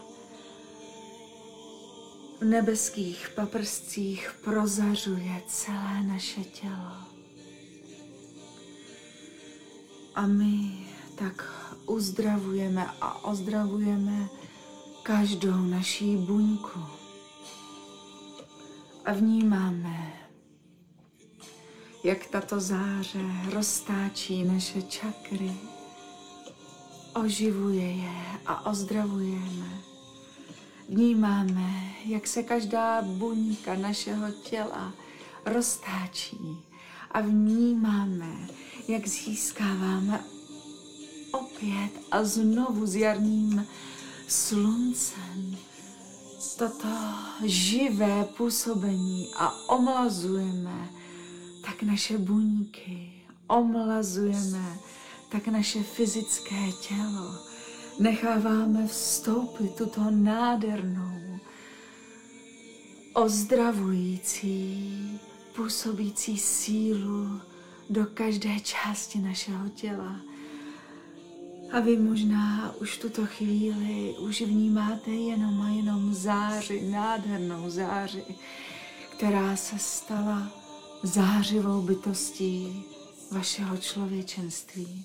v 2.41 2.45
nebeských 2.45 3.29
paprscích 3.35 4.35
prozařuje 4.45 5.43
celé 5.47 6.03
naše 6.03 6.45
tělo. 6.45 6.93
A 10.15 10.27
my 10.27 10.87
tak 11.15 11.45
uzdravujeme 11.87 12.87
a 13.01 13.25
ozdravujeme 13.25 14.29
každou 15.03 15.57
naší 15.57 16.17
buňku. 16.17 16.81
A 19.05 19.13
vnímáme 19.13 20.26
jak 22.05 22.27
tato 22.27 22.61
záře 22.61 23.25
roztáčí 23.53 24.45
naše 24.45 24.83
čakry, 24.83 25.53
oživuje 27.15 27.93
je 27.93 28.41
a 28.47 28.67
ozdravujeme. 28.67 29.81
Vnímáme, 30.89 31.71
jak 32.05 32.27
se 32.27 32.43
každá 32.43 33.03
buňka 33.03 33.75
našeho 33.75 34.31
těla 34.31 34.93
roztáčí 35.45 36.59
a 37.11 37.21
vnímáme, 37.21 38.49
jak 38.89 39.09
získáváme 39.09 40.25
opět 41.33 41.91
a 42.11 42.25
znovu 42.25 42.87
s 42.87 42.97
jarním 42.97 43.67
sluncem 44.29 45.57
toto 46.59 46.89
živé 47.45 48.25
působení 48.37 49.31
a 49.37 49.69
omlazujeme 49.69 50.89
tak 51.67 51.83
naše 51.83 52.19
buňky 52.19 53.13
omlazujeme, 53.47 54.79
tak 55.29 55.49
naše 55.49 55.83
fyzické 55.83 56.73
tělo 56.89 57.35
necháváme 57.99 58.87
vstoupit 58.87 59.75
tuto 59.75 60.11
nádhernou, 60.11 61.41
ozdravující, 63.13 65.21
působící 65.57 66.39
sílu 66.39 67.41
do 67.91 68.07
každé 68.15 68.61
části 68.61 69.19
našeho 69.19 69.69
těla. 69.69 70.21
A 71.73 71.81
vy 71.81 71.97
možná 71.97 72.75
už 72.81 72.99
tuto 72.99 73.27
chvíli 73.27 74.15
už 74.19 74.41
vnímáte 74.41 75.11
jenom 75.11 75.61
a 75.61 75.69
jenom 75.69 76.15
záři, 76.15 76.91
nádhernou 76.91 77.71
záři, 77.71 78.25
která 79.17 79.57
se 79.57 79.79
stala 79.79 80.66
zářivou 81.07 81.83
bytostí 81.83 82.85
vašeho 83.31 83.77
člověčenství. 83.77 85.05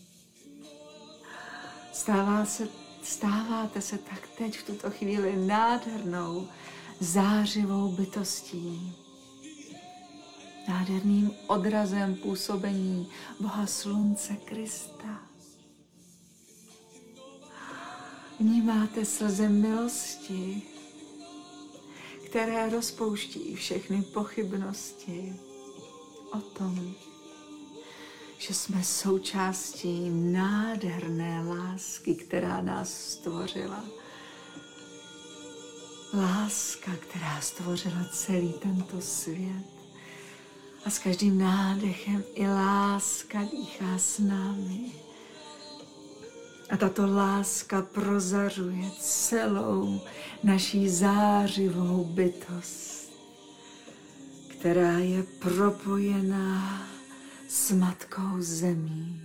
Stává 1.94 2.46
se, 2.46 2.68
stáváte 3.04 3.82
se 3.82 3.98
tak 3.98 4.28
teď 4.38 4.58
v 4.58 4.64
tuto 4.64 4.92
chvíli 4.92 5.48
nádhernou, 5.48 6.48
zářivou 7.00 7.92
bytostí. 7.92 8.94
Nádherným 10.68 11.32
odrazem 11.48 12.16
působení 12.16 13.08
Boha 13.40 13.68
Slunce 13.68 14.36
Krista. 14.36 15.22
Vnímáte 18.40 19.06
slze 19.06 19.50
milosti, 19.50 20.62
které 22.26 22.70
rozpouští 22.70 23.56
všechny 23.56 24.02
pochybnosti 24.02 25.34
o 26.32 26.40
tom, 26.40 26.94
že 28.38 28.54
jsme 28.54 28.84
součástí 28.84 30.10
nádherné 30.10 31.44
lásky, 31.46 32.16
která 32.16 32.62
nás 32.62 32.94
stvořila. 32.94 33.84
Láska, 36.14 36.92
která 37.00 37.42
stvořila 37.42 38.06
celý 38.12 38.54
tento 38.54 39.02
svět. 39.02 39.66
A 40.86 40.90
s 40.90 41.00
každým 41.00 41.38
nádechem 41.38 42.24
i 42.34 42.48
láska 42.48 43.40
dýchá 43.52 43.98
s 43.98 44.20
námi. 44.20 44.92
A 46.70 46.78
tato 46.78 47.08
láska 47.08 47.82
prozařuje 47.82 48.92
celou 49.00 50.02
naší 50.44 50.90
zářivou 50.90 52.04
bytost, 52.04 53.01
která 54.62 54.98
je 54.98 55.24
propojená 55.24 56.88
s 57.48 57.72
matkou 57.72 58.36
zemí. 58.38 59.22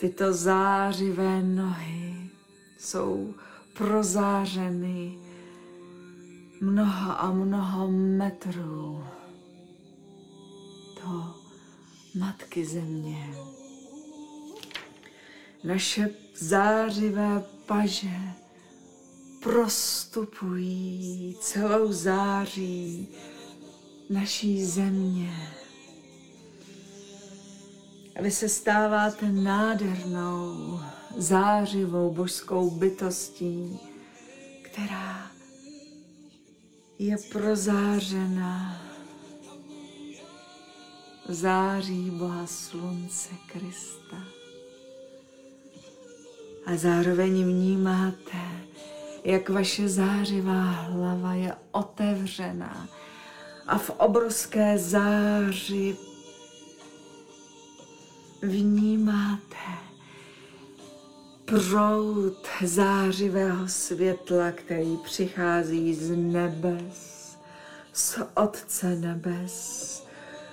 Tyto 0.00 0.32
zářivé 0.32 1.42
nohy 1.42 2.30
jsou 2.78 3.34
prozářeny 3.72 5.18
mnoho 6.60 7.20
a 7.20 7.30
mnoho 7.30 7.90
metrů 7.90 9.04
do 11.02 11.34
matky 12.18 12.66
země. 12.66 13.34
Naše 15.64 16.10
zářivé 16.34 17.42
paže 17.66 18.18
prostupují 19.42 21.36
celou 21.40 21.92
září 21.92 23.08
naší 24.10 24.64
země. 24.64 25.34
A 28.18 28.22
vy 28.22 28.30
se 28.30 28.48
stáváte 28.48 29.32
nádhernou, 29.32 30.80
zářivou 31.16 32.14
božskou 32.14 32.70
bytostí, 32.70 33.78
která 34.62 35.30
je 36.98 37.16
prozářena 37.32 38.82
září 41.28 42.10
Boha 42.10 42.46
Slunce 42.46 43.28
Krista. 43.46 44.16
A 46.66 46.76
zároveň 46.76 47.44
vnímáte, 47.44 48.38
jak 49.24 49.48
vaše 49.48 49.88
zářivá 49.88 50.62
hlava 50.62 51.34
je 51.34 51.54
otevřená 51.72 52.88
a 53.66 53.78
v 53.78 53.90
obrovské 53.90 54.78
záři 54.78 55.96
vnímáte 58.42 59.56
proud 61.44 62.46
zářivého 62.64 63.68
světla, 63.68 64.52
který 64.52 64.96
přichází 64.96 65.94
z 65.94 66.16
nebes, 66.16 67.36
z 67.92 68.18
Otce 68.34 68.96
nebes, 68.96 70.06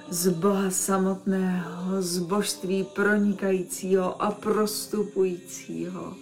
z 0.09 0.27
Boha 0.27 0.71
samotného, 0.71 2.01
z 2.01 2.19
božství 2.19 2.83
pronikajícího 2.83 4.21
a 4.21 4.31
prostupujícího 4.31 6.15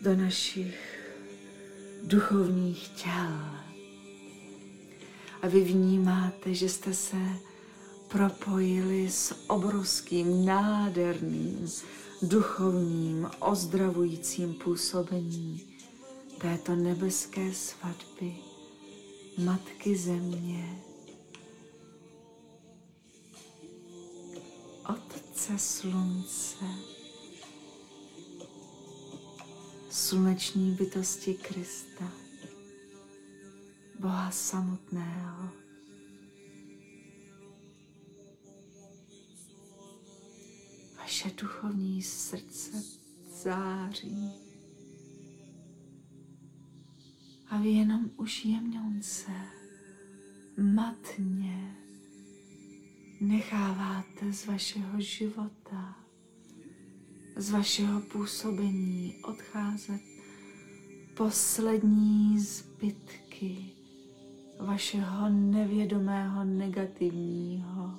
do 0.00 0.16
našich 0.16 0.98
duchovních 2.04 2.88
těl. 2.88 3.57
A 5.42 5.48
vy 5.48 5.60
vnímáte, 5.60 6.54
že 6.54 6.68
jste 6.68 6.94
se 6.94 7.16
propojili 8.08 9.10
s 9.10 9.34
obrovským, 9.48 10.44
nádherným, 10.44 11.70
duchovním, 12.22 13.30
ozdravujícím 13.40 14.54
působením 14.54 15.60
této 16.38 16.76
nebeské 16.76 17.54
svatby 17.54 18.36
Matky 19.38 19.96
Země. 19.96 20.82
Otce 24.88 25.58
Slunce, 25.58 26.64
sluneční 29.90 30.70
bytosti 30.70 31.34
Krista, 31.34 32.12
Boha 33.98 34.30
samotného. 34.30 35.50
Vaše 40.98 41.30
duchovní 41.40 42.02
srdce 42.02 42.82
září. 43.42 44.30
A 47.48 47.58
vy 47.58 47.68
jenom 47.68 48.10
už 48.16 48.44
jemňonce, 48.44 49.32
matně 50.58 51.76
necháváte 53.20 54.32
z 54.32 54.46
vašeho 54.46 55.00
života, 55.00 55.96
z 57.36 57.50
vašeho 57.50 58.00
působení 58.00 59.14
odcházet 59.24 60.00
poslední 61.16 62.38
zbytky 62.38 63.77
vašeho 64.58 65.28
nevědomého 65.28 66.44
negativního 66.44 67.98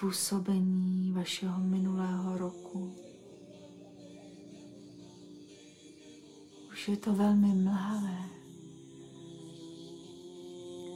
působení 0.00 1.12
vašeho 1.12 1.60
minulého 1.60 2.38
roku. 2.38 2.94
Už 6.72 6.88
je 6.88 6.96
to 6.96 7.12
velmi 7.12 7.54
mlavé. 7.54 8.18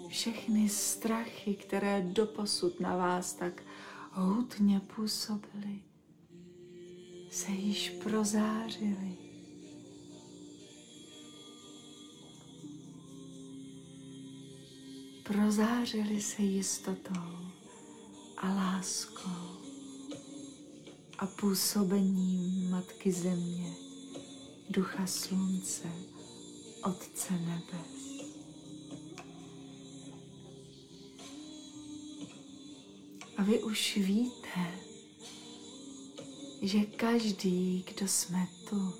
Všechny 0.08 0.68
strachy, 0.68 1.54
které 1.54 2.02
doposud 2.02 2.80
na 2.80 2.96
vás 2.96 3.34
tak 3.34 3.62
hutně 4.12 4.80
působily, 4.80 5.80
se 7.30 7.52
již 7.52 7.90
prozářily. 7.90 9.23
Prozářily 15.24 16.22
se 16.22 16.42
jistotou 16.42 17.38
a 18.36 18.54
láskou 18.54 19.56
a 21.18 21.26
působením 21.26 22.70
Matky 22.70 23.12
Země, 23.12 23.74
Ducha 24.70 25.06
Slunce, 25.06 25.88
Otce 26.84 27.34
Nebes. 27.34 28.24
A 33.36 33.42
vy 33.42 33.62
už 33.62 33.96
víte, 33.96 34.80
že 36.62 36.80
každý, 36.80 37.84
kdo 37.94 38.08
jsme 38.08 38.48
tu, 38.70 38.92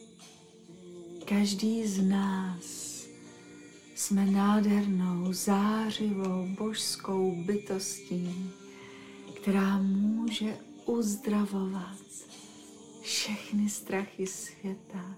každý 1.25 1.87
z 1.87 2.03
nás, 2.03 2.94
jsme 3.95 4.27
nádhernou, 4.27 5.33
zářivou, 5.33 6.49
božskou 6.59 7.43
bytostí, 7.45 8.51
která 9.37 9.79
může 9.79 10.59
uzdravovat 10.87 11.99
všechny 13.03 13.71
strachy 13.71 14.27
světa, 14.27 15.17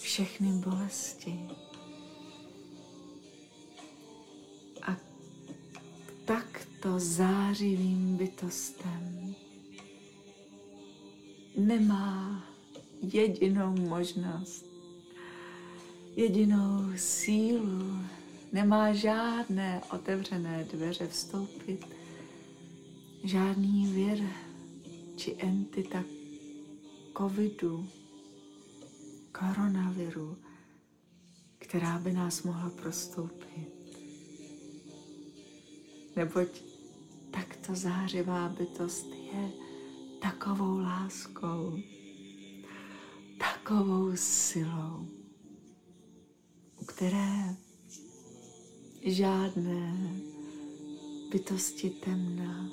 všechny 0.00 0.48
bolesti. 0.52 1.38
A 4.82 4.96
takto 6.24 6.98
zářivým 6.98 8.16
bytostem 8.16 9.34
nemá 11.56 12.44
jedinou 13.02 13.76
možnost, 13.76 14.67
jedinou 16.18 16.92
sílu, 16.96 17.98
nemá 18.52 18.92
žádné 18.92 19.82
otevřené 19.92 20.64
dveře 20.72 21.06
vstoupit, 21.06 21.86
žádný 23.24 23.92
věr 23.92 24.18
či 25.16 25.36
entita 25.38 26.04
covidu, 27.18 27.88
koronaviru, 29.32 30.36
která 31.58 31.98
by 31.98 32.12
nás 32.12 32.42
mohla 32.42 32.70
prostoupit. 32.70 33.98
Neboť 36.16 36.48
takto 37.30 37.74
zářivá 37.74 38.48
bytost 38.48 39.06
je 39.32 39.50
takovou 40.22 40.78
láskou, 40.78 41.78
tak 43.38 43.58
takovou 43.68 44.16
silou, 44.16 45.17
které 46.88 47.56
žádné 49.02 50.12
bytosti 51.30 51.90
temna 51.90 52.70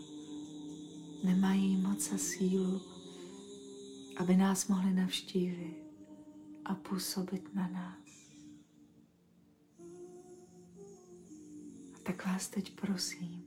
nemají 1.23 1.77
moc 1.77 2.11
a 2.11 2.17
sílu, 2.17 2.81
aby 4.17 4.37
nás 4.37 4.67
mohli 4.67 4.93
navštívit 4.93 5.75
a 6.65 6.75
působit 6.75 7.55
na 7.55 7.67
nás. 7.67 8.31
A 11.95 11.97
tak 12.03 12.25
vás 12.25 12.47
teď 12.47 12.71
prosím, 12.71 13.43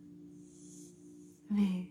vy, 1.51 1.87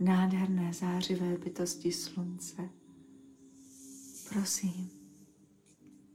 nádherné 0.00 0.72
zářivé 0.72 1.38
bytosti 1.38 1.92
slunce, 1.92 2.70
prosím, 4.28 4.99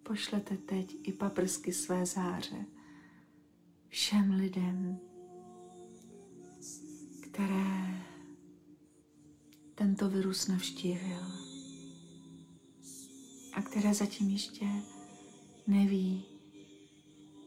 pošlete 0.07 0.57
teď 0.57 0.95
i 1.03 1.11
paprsky 1.13 1.73
své 1.73 2.05
záře 2.05 2.65
všem 3.87 4.31
lidem, 4.31 4.99
které 7.21 8.03
tento 9.75 10.09
virus 10.09 10.47
navštívil 10.47 11.19
a 13.53 13.61
které 13.61 13.93
zatím 13.93 14.29
ještě 14.29 14.65
neví, 15.67 16.25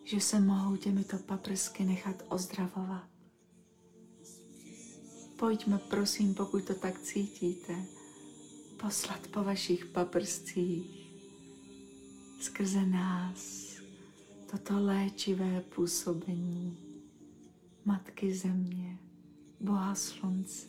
že 0.04 0.20
se 0.20 0.40
mohou 0.40 0.76
těmito 0.76 1.18
paprsky 1.18 1.84
nechat 1.84 2.22
ozdravovat. 2.28 3.09
Pojďme, 5.38 5.78
prosím, 5.78 6.34
pokud 6.34 6.64
to 6.64 6.74
tak 6.74 7.00
cítíte, 7.00 7.86
poslat 8.80 9.26
po 9.26 9.44
vašich 9.44 9.86
paprscích 9.86 11.07
skrze 12.39 12.86
nás 12.86 13.68
toto 14.51 14.84
léčivé 14.84 15.61
působení 15.61 16.76
Matky 17.84 18.34
Země, 18.34 18.99
Boha 19.61 19.95
Slunce, 19.95 20.68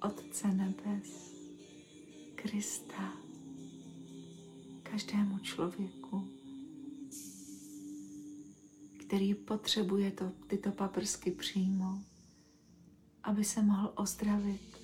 Otce 0.00 0.48
Nebes, 0.48 1.34
Krista, 2.34 3.12
každému 4.82 5.38
člověku, 5.38 6.28
který 9.06 9.34
potřebuje 9.34 10.10
to, 10.10 10.32
tyto 10.46 10.72
paprsky 10.72 11.30
přijmout, 11.30 12.04
aby 13.22 13.44
se 13.44 13.62
mohl 13.62 13.92
ozdravit, 13.96 14.76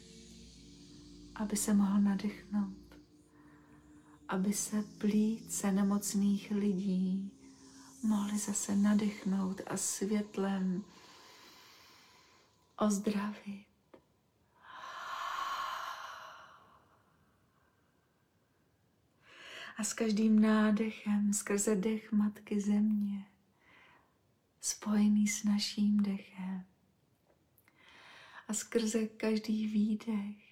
aby 1.34 1.56
se 1.56 1.74
mohl 1.74 2.00
nadechnout, 2.00 2.83
aby 4.34 4.52
se 4.52 4.82
plíce 4.82 5.72
nemocných 5.72 6.50
lidí 6.50 7.32
mohli 8.02 8.38
zase 8.38 8.76
nadechnout 8.76 9.60
a 9.66 9.76
světlem 9.76 10.84
ozdravit. 12.78 13.66
A 19.76 19.84
s 19.84 19.94
každým 19.94 20.40
nádechem 20.40 21.32
skrze 21.32 21.76
dech 21.76 22.12
Matky 22.12 22.60
Země, 22.60 23.26
spojený 24.60 25.28
s 25.28 25.44
naším 25.44 26.02
dechem, 26.02 26.64
a 28.48 28.54
skrze 28.54 29.06
každý 29.06 29.66
výdech 29.66 30.43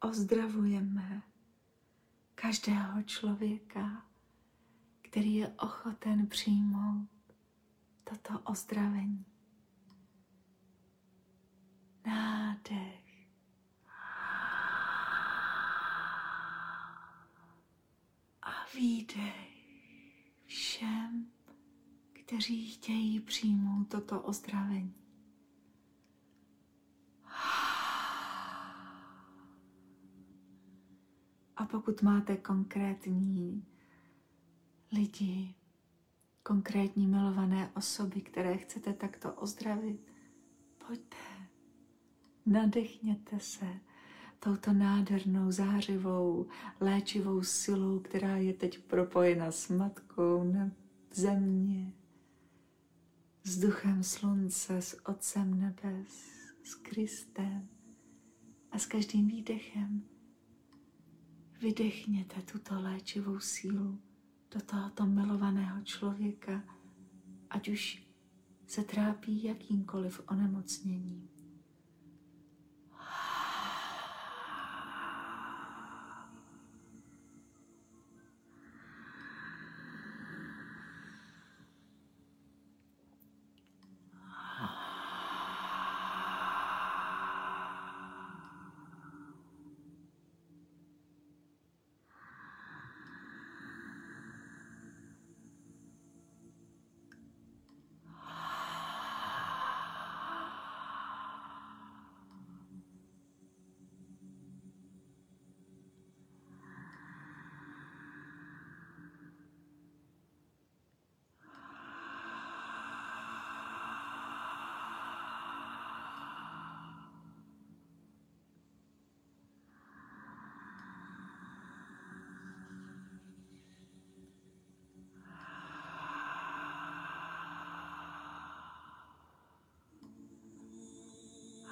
ozdravujeme 0.00 1.22
každého 2.34 3.02
člověka, 3.02 4.06
který 5.02 5.34
je 5.34 5.48
ochoten 5.48 6.26
přijmout 6.26 7.08
toto 8.04 8.40
ozdravení. 8.40 9.26
Nádech. 12.06 13.28
A 18.42 18.50
výdech 18.74 19.50
všem, 20.46 21.30
kteří 22.12 22.70
chtějí 22.70 23.20
přijmout 23.20 23.84
toto 23.84 24.22
ozdravení. 24.22 24.99
A 31.60 31.64
pokud 31.64 32.02
máte 32.02 32.36
konkrétní 32.36 33.64
lidi, 34.92 35.54
konkrétní 36.42 37.06
milované 37.06 37.70
osoby, 37.76 38.20
které 38.20 38.56
chcete 38.56 38.92
takto 38.92 39.32
ozdravit, 39.32 40.12
pojďte, 40.86 41.16
nadechněte 42.46 43.40
se 43.40 43.66
touto 44.38 44.72
nádhernou, 44.72 45.50
zářivou, 45.52 46.46
léčivou 46.80 47.42
silou, 47.42 47.98
která 48.00 48.36
je 48.36 48.54
teď 48.54 48.78
propojena 48.78 49.52
s 49.52 49.68
Matkou 49.68 50.44
na 50.52 50.70
země, 51.12 51.92
s 53.44 53.58
duchem 53.58 54.02
slunce, 54.02 54.82
s 54.82 55.06
Otcem 55.08 55.60
nebes, 55.60 56.30
s 56.64 56.74
Kristem 56.74 57.68
a 58.70 58.78
s 58.78 58.86
každým 58.86 59.28
výdechem 59.28 60.09
Vydechněte 61.60 62.42
tuto 62.42 62.80
léčivou 62.80 63.40
sílu 63.40 64.00
do 64.54 64.60
tohoto 64.60 65.06
milovaného 65.06 65.82
člověka, 65.84 66.64
ať 67.50 67.68
už 67.68 68.02
se 68.66 68.84
trápí 68.84 69.44
jakýmkoliv 69.44 70.20
onemocněním. 70.28 71.29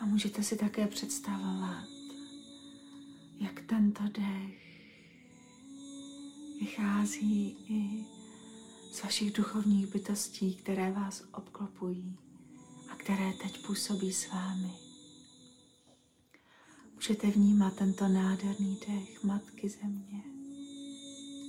Můžete 0.09 0.43
si 0.43 0.57
také 0.57 0.87
představovat, 0.87 1.85
jak 3.41 3.61
tento 3.61 4.03
dech 4.03 4.69
vychází 6.61 7.57
i 7.69 8.05
z 8.93 9.03
vašich 9.03 9.33
duchovních 9.33 9.87
bytostí, 9.87 10.55
které 10.55 10.93
vás 10.93 11.23
obklopují 11.33 12.17
a 12.89 12.97
které 12.97 13.33
teď 13.33 13.67
působí 13.67 14.13
s 14.13 14.31
vámi. 14.33 14.73
Můžete 16.95 17.31
vnímat 17.31 17.75
tento 17.77 18.09
nádherný 18.09 18.79
dech 18.89 19.25
Matky 19.25 19.69
Země, 19.69 20.23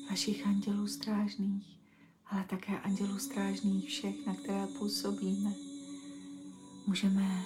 vašich 0.09 0.47
andělů 0.47 0.87
strážných, 0.87 1.79
ale 2.25 2.45
také 2.49 2.79
andělů 2.79 3.19
strážných 3.19 3.87
všech, 3.87 4.25
na 4.25 4.35
které 4.35 4.67
působíme. 4.67 5.53
Můžeme 6.87 7.45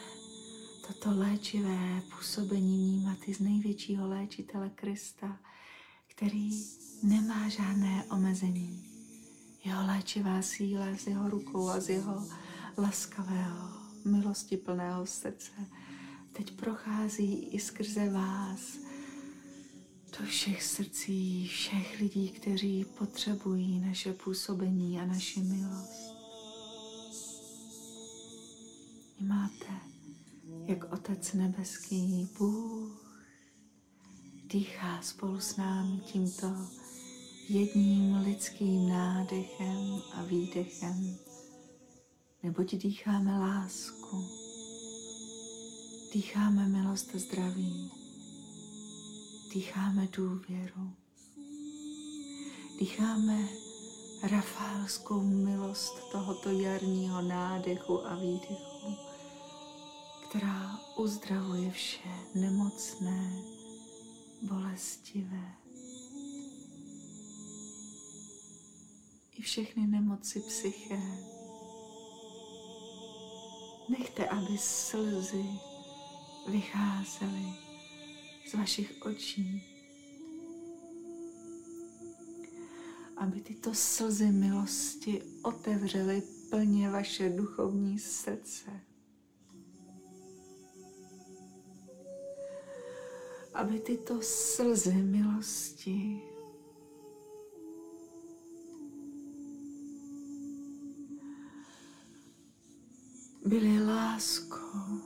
toto 0.87 1.19
léčivé 1.19 2.01
působení 2.17 2.77
vnímat 2.77 3.17
i 3.27 3.33
z 3.33 3.39
největšího 3.39 4.07
léčitele 4.07 4.69
Krista, 4.69 5.39
který 6.07 6.49
nemá 7.03 7.49
žádné 7.49 8.05
omezení. 8.11 8.83
Jeho 9.63 9.87
léčivá 9.87 10.41
síla 10.41 10.85
z 10.97 11.07
jeho 11.07 11.29
rukou 11.29 11.69
a 11.69 11.79
z 11.79 11.89
jeho 11.89 12.27
laskavého, 12.77 13.69
milostiplného 14.05 15.05
srdce 15.05 15.51
teď 16.33 16.51
prochází 16.51 17.33
i 17.33 17.59
skrze 17.59 18.09
vás 18.09 18.77
do 20.19 20.25
všech 20.25 20.63
srdcí 20.63 21.47
všech 21.47 21.99
lidí, 21.99 22.29
kteří 22.29 22.85
potřebují 22.85 23.79
naše 23.79 24.13
působení 24.13 24.99
a 24.99 25.05
naši 25.05 25.39
milost. 25.39 26.13
Máte, 29.19 29.92
jak 30.67 30.93
Otec 30.93 31.33
Nebeský 31.33 32.29
Bůh 32.37 33.03
dýchá 34.45 35.01
spolu 35.01 35.39
s 35.39 35.57
námi 35.57 35.99
tímto 35.99 36.47
jedním 37.49 38.15
lidským 38.25 38.89
nádechem 38.89 40.01
a 40.13 40.23
výdechem, 40.23 41.17
neboť 42.43 42.75
dýcháme 42.75 43.39
lásku, 43.39 44.27
dýcháme 46.13 46.67
milost 46.67 47.15
a 47.15 47.19
zdraví, 47.19 47.91
dýcháme 49.53 50.07
důvěru, 50.17 50.91
dýcháme 52.79 53.47
rafálskou 54.31 55.21
milost 55.21 56.11
tohoto 56.11 56.49
jarního 56.49 57.21
nádechu 57.21 58.07
a 58.07 58.15
výdechu, 58.15 58.72
která 60.33 60.79
uzdravuje 60.95 61.71
vše 61.71 62.09
nemocné, 62.35 63.43
bolestivé. 64.41 65.55
I 69.31 69.41
všechny 69.41 69.87
nemoci 69.87 70.39
psyché. 70.39 71.01
Nechte, 73.89 74.27
aby 74.27 74.57
slzy 74.57 75.45
vycházely 76.47 77.53
z 78.49 78.53
vašich 78.53 79.05
očí. 79.05 79.63
Aby 83.17 83.41
tyto 83.41 83.73
slzy 83.73 84.31
milosti 84.31 85.21
otevřely 85.41 86.23
plně 86.49 86.89
vaše 86.89 87.29
duchovní 87.29 87.99
srdce. 87.99 88.92
Aby 93.53 93.79
tyto 93.79 94.17
slzy 94.21 94.93
milosti 94.93 96.21
byly 103.45 103.85
láskou 103.85 105.01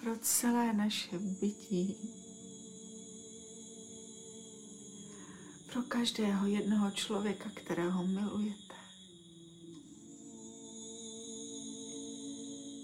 pro 0.00 0.16
celé 0.18 0.72
naše 0.72 1.18
bytí, 1.18 1.96
pro 5.72 5.82
každého 5.82 6.46
jednoho 6.46 6.90
člověka, 6.90 7.50
kterého 7.54 8.06
milujete, 8.06 8.74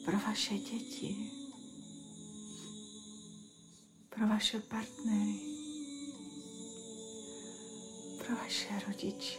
pro 0.05 0.19
vaše 0.19 0.59
děti 0.59 1.42
pro 4.23 4.29
vaše 4.29 4.61
partnery, 4.61 5.41
pro 8.19 8.37
vaše 8.37 8.69
rodiče, 8.87 9.39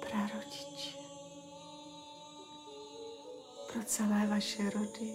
prarodiče, 0.00 0.96
pro 3.72 3.84
celé 3.84 4.26
vaše 4.26 4.70
rody, 4.70 5.14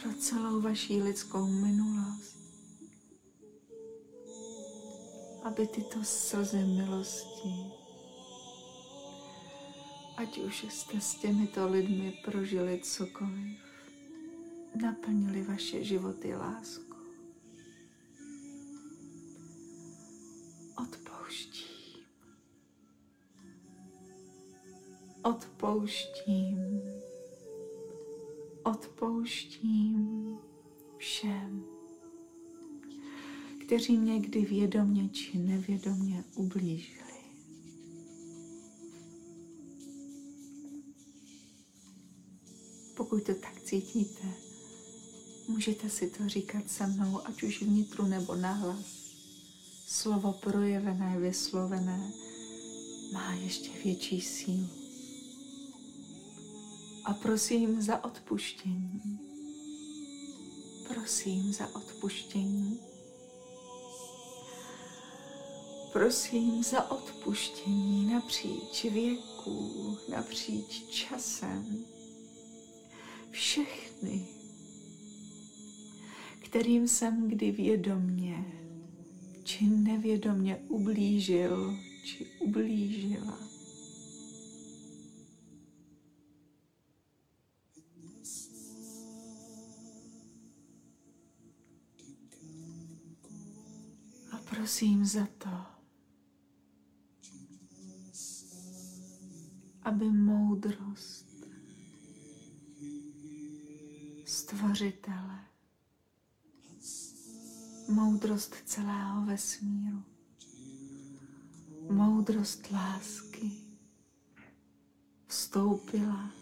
pro 0.00 0.14
celou 0.14 0.60
vaší 0.60 1.02
lidskou 1.02 1.46
minulost, 1.46 2.36
aby 5.44 5.66
tyto 5.66 6.04
slzy 6.04 6.64
milosti, 6.64 7.54
ať 10.16 10.38
už 10.38 10.66
jste 10.70 11.00
s 11.00 11.14
těmito 11.14 11.68
lidmi 11.68 12.12
prožili 12.24 12.80
cokoliv, 12.82 13.69
naplnili 14.74 15.42
vaše 15.42 15.84
životy 15.84 16.34
lásku. 16.34 16.96
Odpouštím. 20.82 22.04
Odpouštím. 25.22 26.80
Odpouštím 28.62 30.38
všem, 30.96 31.64
kteří 33.66 33.96
někdy 33.96 34.44
vědomně 34.44 35.08
či 35.08 35.38
nevědomně 35.38 36.24
ublížili. 36.34 37.00
Pokud 42.96 43.22
to 43.22 43.34
tak 43.34 43.60
cítíte, 43.60 44.49
Můžete 45.50 45.90
si 45.90 46.10
to 46.10 46.28
říkat 46.28 46.70
se 46.70 46.86
mnou, 46.86 47.20
ať 47.26 47.42
už 47.42 47.62
vnitru 47.62 48.06
nebo 48.06 48.34
nahlas. 48.34 48.86
Slovo 49.86 50.32
projevené, 50.32 51.18
vyslovené 51.18 52.12
má 53.12 53.32
ještě 53.32 53.70
větší 53.84 54.20
sílu. 54.20 54.68
A 57.04 57.14
prosím 57.14 57.82
za 57.82 58.04
odpuštění. 58.04 59.18
Prosím 60.88 61.52
za 61.52 61.74
odpuštění. 61.74 62.80
Prosím 65.92 66.62
za 66.62 66.90
odpuštění 66.90 68.06
napříč 68.12 68.84
věků, 68.84 69.98
napříč 70.08 70.84
časem. 70.90 71.84
Všechny 73.30 74.39
kterým 76.50 76.88
jsem 76.88 77.28
kdy 77.28 77.50
vědomně 77.50 78.44
či 79.44 79.66
nevědomně 79.66 80.56
ublížil 80.56 81.76
či 82.04 82.26
ublížila. 82.40 83.38
A 94.32 94.36
prosím 94.50 95.04
za 95.04 95.26
to, 95.38 95.50
aby 99.82 100.04
moudrost 100.04 101.46
stvořitele 104.24 105.49
moudrost 107.90 108.54
celého 108.64 109.26
vesmíru, 109.26 110.04
moudrost 111.90 112.70
lásky 112.70 113.50
vstoupila 115.26 116.32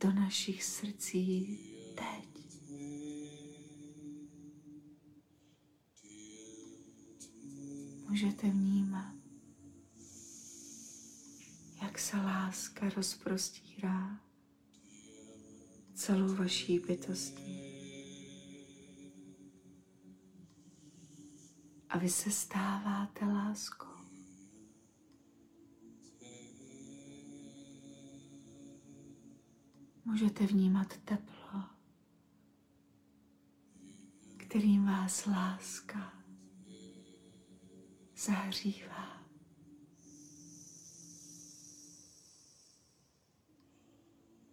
do 0.00 0.12
našich 0.12 0.64
srdcí 0.64 1.58
teď. 1.94 2.30
Můžete 8.08 8.50
vnímat, 8.50 9.14
jak 11.82 11.98
se 11.98 12.16
láska 12.16 12.88
rozprostírá 12.88 14.20
celou 15.94 16.34
vaší 16.34 16.78
bytostí. 16.78 17.69
A 21.90 21.98
vy 21.98 22.08
se 22.08 22.30
stáváte 22.30 23.24
láskou. 23.24 23.86
Můžete 30.04 30.46
vnímat 30.46 30.96
teplo, 31.04 31.64
kterým 34.36 34.86
vás 34.86 35.26
láska 35.26 36.12
zahřívá. 38.16 39.26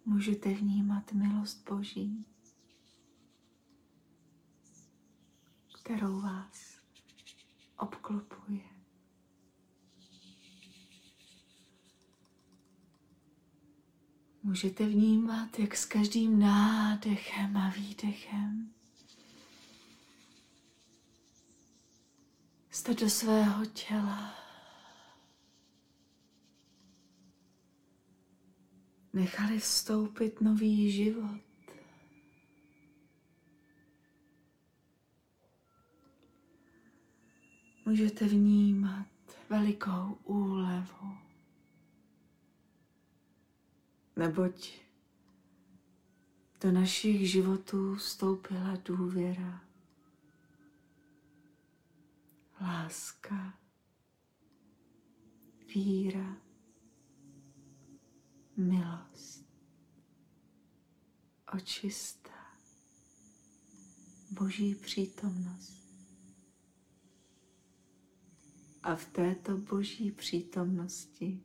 Můžete 0.04 0.54
vnímat 0.54 1.12
milost 1.12 1.68
Boží, 1.68 2.26
kterou 5.82 6.20
vás 6.20 6.67
obklopuje. 7.78 8.60
Můžete 14.42 14.86
vnímat, 14.86 15.58
jak 15.58 15.76
s 15.76 15.84
každým 15.84 16.38
nádechem 16.38 17.56
a 17.56 17.70
výdechem 17.70 18.74
jste 22.70 22.94
do 22.94 23.10
svého 23.10 23.66
těla 23.66 24.34
nechali 29.12 29.58
vstoupit 29.58 30.40
nový 30.40 30.92
život. 30.92 31.47
Můžete 37.88 38.28
vnímat 38.28 39.06
velikou 39.48 40.18
úlevu, 40.24 41.18
neboť 44.16 44.72
do 46.60 46.72
našich 46.72 47.30
životů 47.30 47.94
vstoupila 47.94 48.76
důvěra, 48.84 49.64
láska, 52.60 53.58
víra, 55.74 56.36
milost, 58.56 59.46
očista, 61.54 62.56
boží 64.30 64.74
přítomnost. 64.74 65.87
A 68.88 68.96
v 68.96 69.04
této 69.06 69.56
boží 69.56 70.10
přítomnosti 70.10 71.42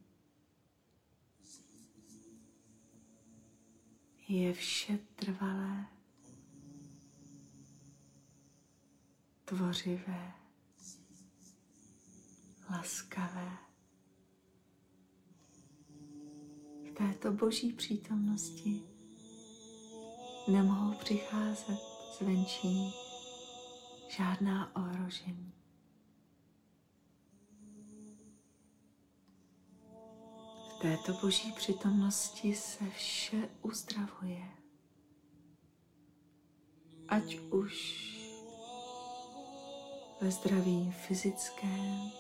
je 4.27 4.53
vše 4.53 4.99
trvalé, 5.15 5.85
tvořivé, 9.45 10.33
laskavé. 12.71 13.57
V 16.89 16.93
této 16.97 17.31
boží 17.31 17.73
přítomnosti 17.73 18.81
nemohou 20.51 20.97
přicházet 20.97 21.79
zvenčí 22.19 22.93
žádná 24.17 24.75
ohrožení. 24.75 25.52
Této 30.83 31.13
boží 31.13 31.51
přítomnosti 31.51 32.55
se 32.55 32.85
vše 32.89 33.49
uzdravuje. 33.61 34.47
Ať 37.07 37.39
už 37.39 38.03
ve 40.21 40.31
zdraví 40.31 40.91
fyzickém, 40.91 42.11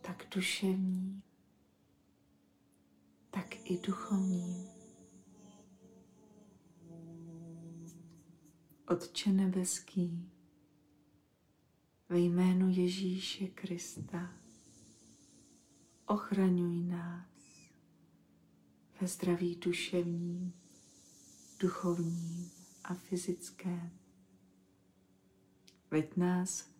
tak 0.00 0.26
duševní, 0.34 1.22
tak 3.30 3.70
i 3.70 3.78
duchovním. 3.78 4.68
Otče 8.88 9.32
nebeský, 9.32 10.30
ve 12.08 12.18
jménu 12.18 12.68
Ježíše 12.68 13.46
Krista, 13.46 14.45
ochraňuj 16.06 16.82
nás 16.82 17.26
ve 19.00 19.08
zdraví 19.08 19.56
duševním, 19.56 20.52
duchovním 21.60 22.50
a 22.84 22.94
fyzickém. 22.94 23.90
Veď 25.90 26.16
nás 26.16 26.70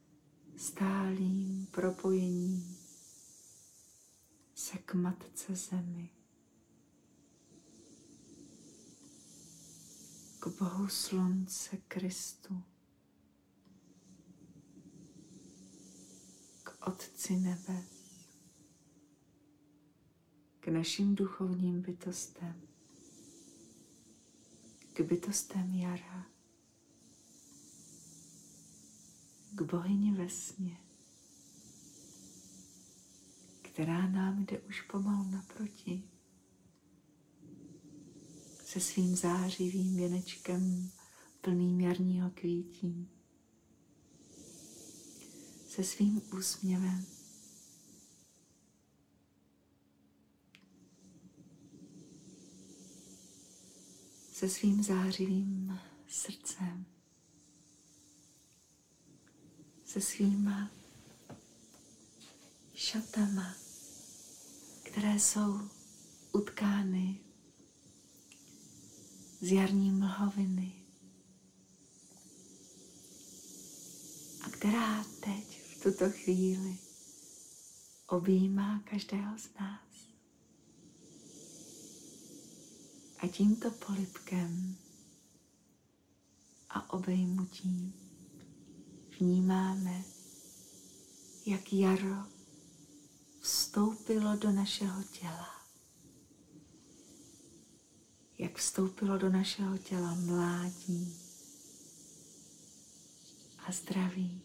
stálým 0.57 1.67
propojením 1.67 2.77
se 4.55 4.79
k 4.79 4.95
Matce 4.95 5.57
Zemi, 5.57 6.11
k 10.39 10.47
Bohu 10.47 10.89
Slunce 10.89 11.77
Kristu, 11.77 12.63
k 16.63 16.87
Otci 16.87 17.37
Nebes, 17.37 17.96
našim 20.77 21.15
duchovním 21.15 21.83
bytostem, 21.83 22.63
k 24.93 25.01
bytostem 25.01 25.75
jara, 25.75 26.27
k 29.55 29.63
bohyni 29.63 30.13
vesmě, 30.13 30.77
která 33.63 34.07
nám 34.07 34.45
jde 34.45 34.59
už 34.61 34.83
pomalu 34.83 35.31
naproti 35.31 36.03
se 38.65 38.81
svým 38.81 39.17
zářivým 39.17 39.97
věnečkem 39.97 40.91
plným 41.41 41.81
jarního 41.81 42.31
kvítí, 42.31 43.09
se 45.69 45.85
svým 45.85 46.23
úsměvem. 46.39 47.16
Se 54.37 54.49
svým 54.49 54.83
zářivým 54.83 55.81
srdcem, 56.09 56.87
se 59.85 60.01
svýma 60.01 60.71
šatama, 62.75 63.55
které 64.83 65.21
jsou 65.21 65.61
utkány 66.33 67.21
z 69.41 69.53
jarní 69.53 69.91
mlhoviny 69.91 70.73
a 74.43 74.51
která 74.51 75.05
teď 75.05 75.61
v 75.63 75.83
tuto 75.83 76.11
chvíli 76.11 76.79
objímá 78.07 78.81
každého 78.85 79.39
z 79.39 79.49
nás. 79.61 79.86
A 83.27 83.29
tímto 83.29 83.71
polipkem 83.71 84.77
a 86.71 86.93
obejmutím 86.93 87.95
vnímáme, 89.21 90.05
jak 91.47 91.73
jaro 91.73 92.25
vstoupilo 93.41 94.37
do 94.37 94.53
našeho 94.53 95.03
těla. 95.03 95.49
Jak 98.39 98.59
vstoupilo 98.59 99.19
do 99.19 99.31
našeho 99.31 99.79
těla 99.79 100.15
mládí 100.15 101.17
a 103.59 103.73
zdraví 103.73 104.41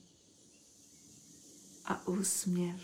a 1.86 2.08
úsměv, 2.08 2.82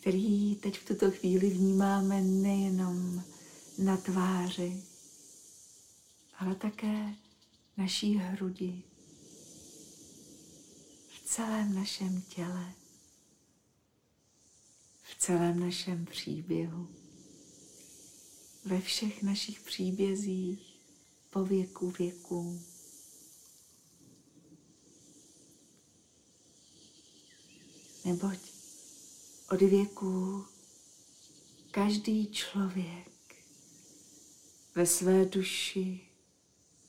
který 0.00 0.56
teď 0.56 0.78
v 0.78 0.88
tuto 0.88 1.10
chvíli 1.10 1.50
vnímáme 1.50 2.22
nejenom 2.22 3.22
na 3.78 3.96
tváři, 3.96 4.82
ale 6.38 6.54
také 6.54 7.14
naší 7.76 8.16
hrudi, 8.16 8.82
v 11.08 11.26
celém 11.26 11.74
našem 11.74 12.22
těle, 12.22 12.72
v 15.02 15.18
celém 15.18 15.60
našem 15.60 16.06
příběhu 16.06 16.88
ve 18.66 18.80
všech 18.80 19.22
našich 19.22 19.60
příbězích 19.60 20.80
po 21.30 21.44
věku 21.44 21.90
věků. 21.90 22.60
Neboť 28.04 28.38
od 29.50 29.60
věku 29.60 30.44
každý 31.70 32.32
člověk 32.32 33.15
ve 34.76 34.86
své 34.86 35.24
duši 35.24 36.00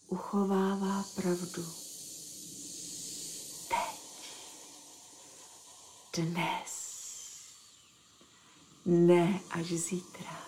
uchovává 0.07 1.05
pravdu. 1.15 1.65
Teď, 3.67 4.01
dnes, 6.13 6.87
ne 8.85 9.39
až 9.51 9.65
zítra 9.65 10.47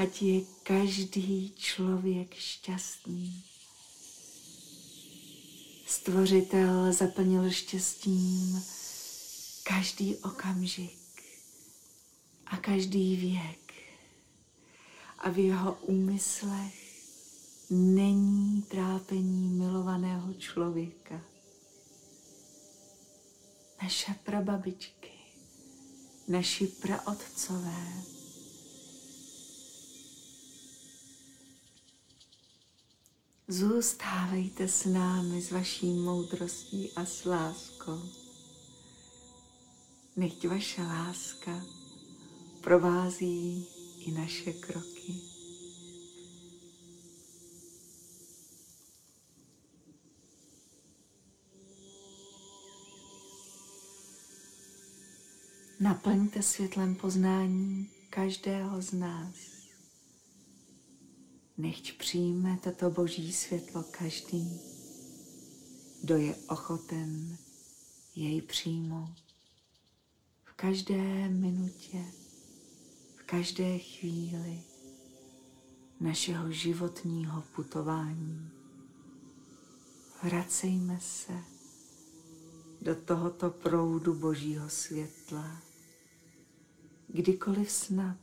ať 0.00 0.22
je 0.22 0.40
každý 0.62 1.52
člověk 1.56 2.34
šťastný. 2.34 3.44
Stvořitel 5.86 6.92
zaplnil 6.92 7.50
štěstím 7.50 8.64
každý 9.62 10.16
okamžik 10.16 11.22
a 12.46 12.56
každý 12.56 13.16
věk 13.16 13.69
a 15.20 15.30
v 15.30 15.38
jeho 15.38 15.74
úmyslech 15.74 16.80
není 17.70 18.62
trápení 18.62 19.48
milovaného 19.48 20.34
člověka. 20.34 21.20
Naše 23.82 24.14
prababičky, 24.24 25.10
naši 26.28 26.66
praotcové, 26.66 28.02
Zůstávejte 33.50 34.68
s 34.68 34.84
námi 34.84 35.42
s 35.42 35.50
vaší 35.50 35.86
moudrostí 35.86 36.92
a 36.96 37.04
s 37.04 37.24
láskou. 37.24 38.02
Nechť 40.16 40.46
vaše 40.46 40.82
láska 40.82 41.64
provází 42.60 43.66
i 44.00 44.10
naše 44.10 44.52
kroky. 44.52 45.14
Naplňte 55.80 56.42
světlem 56.42 56.94
poznání 56.94 57.90
každého 58.10 58.82
z 58.82 58.92
nás. 58.92 59.36
Nechť 61.58 61.98
přijme 61.98 62.58
toto 62.62 62.90
boží 62.90 63.32
světlo 63.32 63.82
každý, 63.90 64.60
kdo 66.02 66.16
je 66.16 66.36
ochoten 66.36 67.38
jej 68.16 68.42
přijmout. 68.42 69.22
V 70.44 70.52
každé 70.52 71.28
minutě, 71.28 72.04
každé 73.30 73.78
chvíli 73.78 74.62
našeho 76.00 76.52
životního 76.52 77.42
putování. 77.56 78.50
Vracejme 80.22 81.00
se 81.00 81.32
do 82.80 82.94
tohoto 82.94 83.50
proudu 83.50 84.14
božího 84.14 84.70
světla 84.70 85.62
kdykoliv 87.08 87.70
snad 87.70 88.16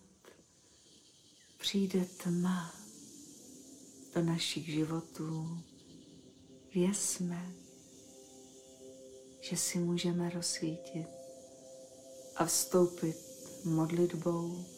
přijde 1.57 2.05
tma 2.23 2.73
do 4.15 4.23
našich 4.23 4.69
životů, 4.69 5.63
věsme, 6.73 7.53
že 9.41 9.57
si 9.57 9.79
můžeme 9.79 10.29
rozsvítit 10.29 11.07
a 12.35 12.45
vstoupit 12.45 13.17
modlitbou 13.65 14.76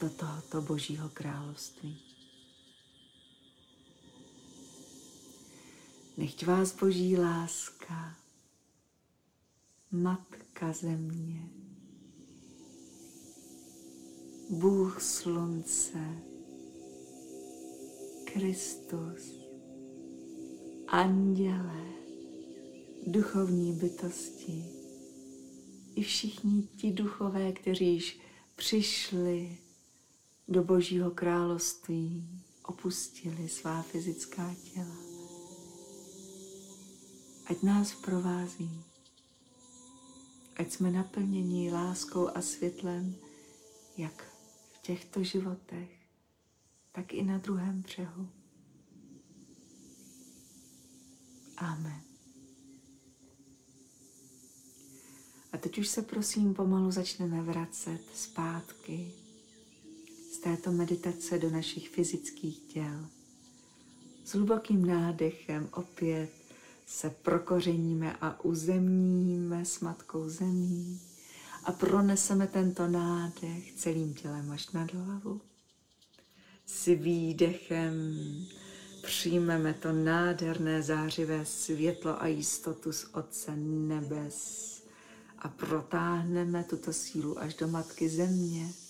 do 0.00 0.10
tohoto 0.10 0.62
Božího 0.62 1.08
království. 1.08 2.02
Nechť 6.16 6.46
vás 6.46 6.74
Boží 6.74 7.16
láska, 7.16 8.16
Matka 9.90 10.72
Země, 10.72 11.48
Bůh 14.50 15.02
slunce, 15.02 16.22
Kristus, 18.24 19.46
anděle, 20.88 21.84
duchovní 23.06 23.72
bytosti 23.72 24.64
i 25.94 26.02
všichni 26.02 26.62
ti 26.76 26.92
duchové, 26.92 27.52
kteří 27.52 27.86
již 27.86 28.20
přišli 28.56 29.58
do 30.48 30.64
Božího 30.64 31.10
království, 31.10 32.28
opustili 32.64 33.48
svá 33.48 33.82
fyzická 33.82 34.54
těla. 34.72 34.96
Ať 37.46 37.62
nás 37.62 37.94
provází, 37.94 38.84
ať 40.56 40.72
jsme 40.72 40.90
naplněni 40.90 41.72
láskou 41.72 42.28
a 42.34 42.42
světlem, 42.42 43.16
jak 43.96 44.22
v 44.72 44.82
těchto 44.82 45.24
životech, 45.24 45.90
tak 46.92 47.14
i 47.14 47.22
na 47.22 47.38
druhém 47.38 47.82
břehu. 47.82 48.28
Amen. 51.56 52.00
A 55.52 55.58
teď 55.58 55.78
už 55.78 55.88
se 55.88 56.02
prosím 56.02 56.54
pomalu 56.54 56.90
začneme 56.90 57.42
vracet 57.42 58.00
zpátky 58.14 59.25
této 60.46 60.72
meditace 60.72 61.38
do 61.38 61.50
našich 61.50 61.88
fyzických 61.88 62.58
těl. 62.60 63.06
S 64.24 64.32
hlubokým 64.34 64.86
nádechem 64.86 65.68
opět 65.72 66.30
se 66.86 67.10
prokořeníme 67.10 68.16
a 68.20 68.44
uzemníme 68.44 69.64
s 69.64 69.80
Matkou 69.80 70.28
Zemí 70.28 71.00
a 71.64 71.72
proneseme 71.72 72.46
tento 72.46 72.88
nádech 72.88 73.72
celým 73.72 74.14
tělem 74.14 74.50
až 74.50 74.70
nad 74.70 74.92
hlavu. 74.94 75.40
S 76.66 76.86
výdechem 76.86 77.94
přijmeme 79.02 79.74
to 79.74 79.92
nádherné 79.92 80.82
zářivé 80.82 81.46
světlo 81.46 82.22
a 82.22 82.26
jistotu 82.26 82.92
z 82.92 83.06
Otce 83.12 83.56
nebes 83.56 84.82
a 85.38 85.48
protáhneme 85.48 86.64
tuto 86.64 86.92
sílu 86.92 87.38
až 87.38 87.54
do 87.54 87.68
Matky 87.68 88.08
Země. 88.08 88.85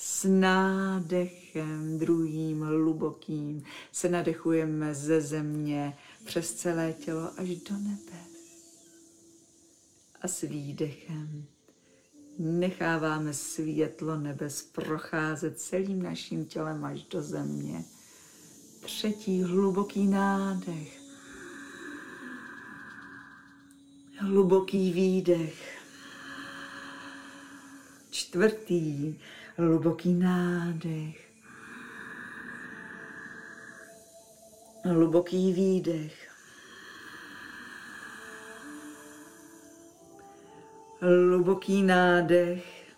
S 0.00 0.24
nádechem 0.28 1.98
druhým 1.98 2.62
hlubokým 2.62 3.62
se 3.92 4.08
nadechujeme 4.08 4.94
ze 4.94 5.20
země 5.20 5.96
přes 6.24 6.54
celé 6.54 6.92
tělo 6.92 7.30
až 7.36 7.48
do 7.48 7.74
nebes. 7.78 8.28
A 10.22 10.28
s 10.28 10.40
výdechem 10.40 11.44
necháváme 12.38 13.34
světlo 13.34 14.16
nebes 14.16 14.62
procházet 14.62 15.60
celým 15.60 16.02
naším 16.02 16.44
tělem 16.44 16.84
až 16.84 17.02
do 17.02 17.22
země. 17.22 17.84
Třetí 18.80 19.42
hluboký 19.42 20.06
nádech. 20.06 21.00
Hluboký 24.18 24.92
výdech. 24.92 25.78
Čtvrtý 28.10 29.18
hluboký 29.58 30.14
nádech. 30.14 31.28
Hluboký 34.84 35.52
výdech. 35.52 36.30
Hluboký 41.00 41.82
nádech. 41.82 42.94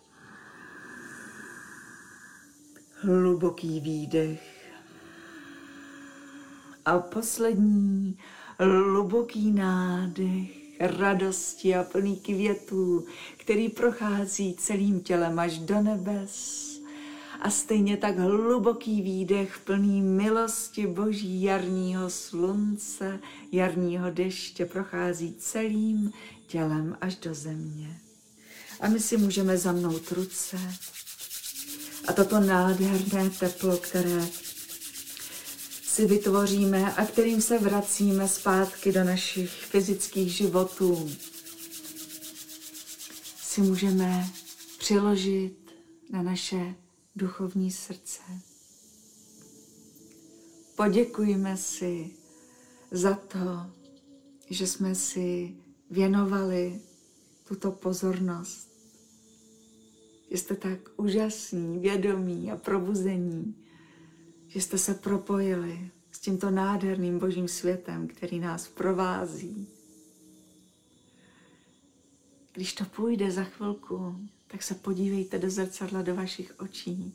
Hluboký 3.03 3.81
výdech. 3.81 4.73
A 6.85 6.99
poslední 6.99 8.19
hluboký 8.59 9.53
nádech 9.53 10.60
radosti 10.81 11.75
a 11.77 11.83
plný 11.83 12.17
květů, 12.17 13.07
který 13.37 13.69
prochází 13.69 14.55
celým 14.55 15.01
tělem 15.01 15.39
až 15.39 15.59
do 15.59 15.83
nebes. 15.83 16.67
A 17.41 17.51
stejně 17.51 17.97
tak 17.97 18.19
hluboký 18.19 19.03
výdech 19.03 19.59
plný 19.65 20.03
milosti 20.03 20.87
boží 20.87 21.43
jarního 21.43 22.11
slunce, 22.11 23.21
jarního 23.53 24.11
deště 24.11 24.67
prochází 24.67 25.35
celým 25.39 26.13
tělem 26.47 26.97
až 27.01 27.17
do 27.17 27.35
země. 27.35 27.99
A 28.81 28.89
my 28.89 29.01
si 29.01 29.17
můžeme 29.17 29.59
zamnout 29.59 30.13
ruce 30.13 30.57
a 32.09 32.13
toto 32.13 32.41
nádherné 32.41 33.31
teplo, 33.31 33.77
které 33.77 34.27
si 35.91 36.07
vytvoříme 36.07 36.95
a 36.95 37.07
kterým 37.07 37.41
se 37.43 37.59
vracíme 37.59 38.29
zpátky 38.29 38.93
do 38.93 39.05
našich 39.05 39.51
fyzických 39.51 40.33
životů, 40.33 41.11
si 43.43 43.61
můžeme 43.61 44.31
přiložit 44.79 45.57
na 46.11 46.23
naše 46.23 46.75
duchovní 47.17 47.71
srdce. 47.71 48.23
Poděkujme 50.77 51.57
si 51.57 52.11
za 52.91 53.15
to, 53.15 53.71
že 54.51 54.67
jsme 54.67 54.95
si 54.95 55.55
věnovali 55.91 56.81
tuto 57.49 57.71
pozornost. 57.71 58.69
Jste 60.31 60.55
tak 60.57 60.79
úžasní, 60.97 61.79
vědomí 61.79 62.53
a 62.53 62.57
probuzení, 62.57 63.55
že 64.51 64.61
jste 64.61 64.79
se 64.79 64.95
propojili 64.95 65.91
s 66.13 66.19
tímto 66.19 66.51
nádherným 66.51 67.19
božím 67.19 67.49
světem, 67.49 68.09
který 68.09 68.41
nás 68.41 68.69
provází. 68.69 69.69
Když 72.53 72.73
to 72.73 72.85
půjde 72.85 73.31
za 73.31 73.45
chvilku, 73.45 74.17
tak 74.47 74.63
se 74.63 74.75
podívejte 74.75 75.39
do 75.39 75.51
zrcadla 75.51 76.03
do 76.03 76.15
vašich 76.15 76.55
očí 76.61 77.15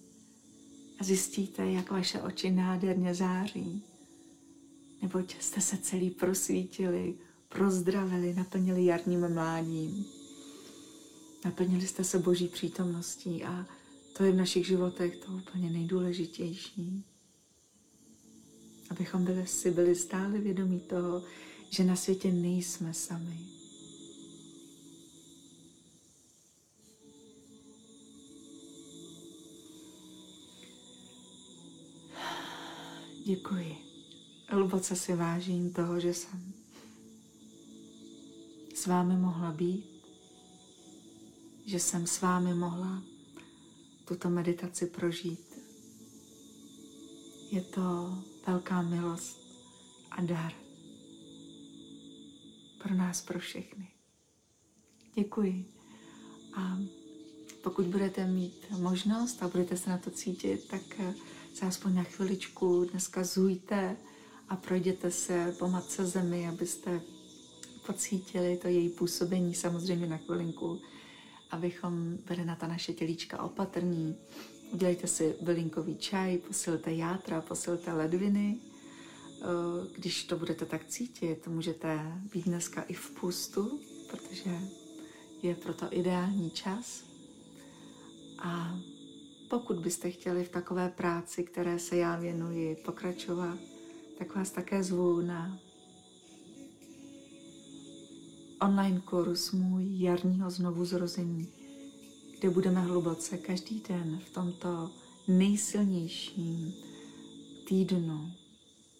a 0.99 1.03
zjistíte, 1.03 1.71
jak 1.71 1.91
vaše 1.91 2.21
oči 2.21 2.51
nádherně 2.51 3.15
září. 3.15 3.83
Neboť 5.01 5.35
jste 5.41 5.61
se 5.61 5.77
celý 5.77 6.09
prosvítili, 6.09 7.15
prozdravili, 7.49 8.33
naplnili 8.33 8.85
jarním 8.85 9.33
mládím. 9.33 10.05
Naplnili 11.45 11.87
jste 11.87 12.03
se 12.03 12.19
boží 12.19 12.47
přítomností 12.47 13.43
a 13.43 13.65
to 14.17 14.23
je 14.23 14.31
v 14.31 14.35
našich 14.35 14.67
životech 14.67 15.15
to 15.15 15.31
úplně 15.31 15.69
nejdůležitější. 15.69 17.05
Abychom 18.89 19.25
byli, 19.25 19.47
si 19.47 19.71
byli 19.71 19.95
stále 19.95 20.39
vědomí 20.39 20.79
toho, 20.79 21.23
že 21.69 21.83
na 21.83 21.95
světě 21.95 22.31
nejsme 22.31 22.93
sami. 22.93 23.39
Děkuji. 33.25 33.75
Hluboce 34.47 34.95
si 34.95 35.15
vážím 35.15 35.73
toho, 35.73 35.99
že 35.99 36.13
jsem 36.13 36.53
s 38.75 38.85
vámi 38.85 39.15
mohla 39.17 39.51
být, 39.51 39.85
že 41.65 41.79
jsem 41.79 42.07
s 42.07 42.21
vámi 42.21 42.53
mohla 42.53 43.03
tuto 44.07 44.29
meditaci 44.29 44.85
prožít. 44.85 45.39
Je 47.51 47.61
to 47.61 48.17
velká 48.47 48.81
milost 48.81 49.39
a 50.11 50.21
dar 50.21 50.53
pro 52.83 52.93
nás, 52.95 53.21
pro 53.21 53.39
všechny. 53.39 53.87
Děkuji. 55.15 55.65
A 56.57 56.77
pokud 57.63 57.85
budete 57.85 58.27
mít 58.27 58.71
možnost 58.79 59.43
a 59.43 59.47
budete 59.47 59.77
se 59.77 59.89
na 59.89 59.97
to 59.97 60.11
cítit, 60.11 60.67
tak 60.67 60.81
se 61.53 61.65
aspoň 61.65 61.95
na 61.95 62.03
chviličku 62.03 62.85
dneska 62.91 63.23
zujte 63.23 63.97
a 64.49 64.55
projděte 64.55 65.11
se 65.11 65.55
po 65.59 65.67
matce 65.67 66.05
zemi, 66.05 66.47
abyste 66.47 67.01
pocítili 67.85 68.57
to 68.57 68.67
její 68.67 68.89
působení 68.89 69.55
samozřejmě 69.55 70.07
na 70.07 70.17
chvilinku, 70.17 70.81
abychom 71.51 72.17
byli 72.27 72.45
na 72.45 72.55
ta 72.55 72.67
naše 72.67 72.93
tělíčka 72.93 73.41
opatrní. 73.43 74.15
Udělejte 74.75 75.07
si 75.07 75.35
bylinkový 75.41 75.95
čaj, 75.97 76.37
posilte 76.37 76.93
játra, 76.93 77.41
posilte 77.41 77.93
ledviny. 77.93 78.57
Eh, 78.59 79.45
když 79.97 80.23
to 80.23 80.37
budete 80.37 80.65
tak 80.65 80.85
cítit, 80.85 81.47
můžete 81.47 82.21
být 82.33 82.45
dneska 82.45 82.81
i 82.81 82.93
v 82.93 83.11
pustu, 83.11 83.79
protože 84.09 84.59
je 85.41 85.55
proto 85.55 85.85
ideální 85.91 86.51
čas. 86.51 87.03
A 88.39 88.79
pokud 89.49 89.79
byste 89.79 90.11
chtěli 90.11 90.43
v 90.43 90.49
takové 90.49 90.89
práci, 90.89 91.43
které 91.43 91.79
se 91.79 91.95
já 91.97 92.19
věnuji, 92.19 92.75
pokračovat, 92.75 93.57
tak 94.17 94.35
vás 94.35 94.51
také 94.51 94.83
zvu 94.83 95.21
na 95.21 95.59
online 98.61 99.01
kurz 99.01 99.51
můj 99.51 99.99
jarního 99.99 100.49
znovu 100.49 100.85
zrození, 100.85 101.47
kde 102.39 102.49
budeme 102.49 102.81
hluboce 102.81 103.37
každý 103.37 103.83
den 103.89 104.19
v 104.25 104.29
tomto 104.29 104.91
nejsilnějším 105.27 106.73
týdnu 107.67 108.31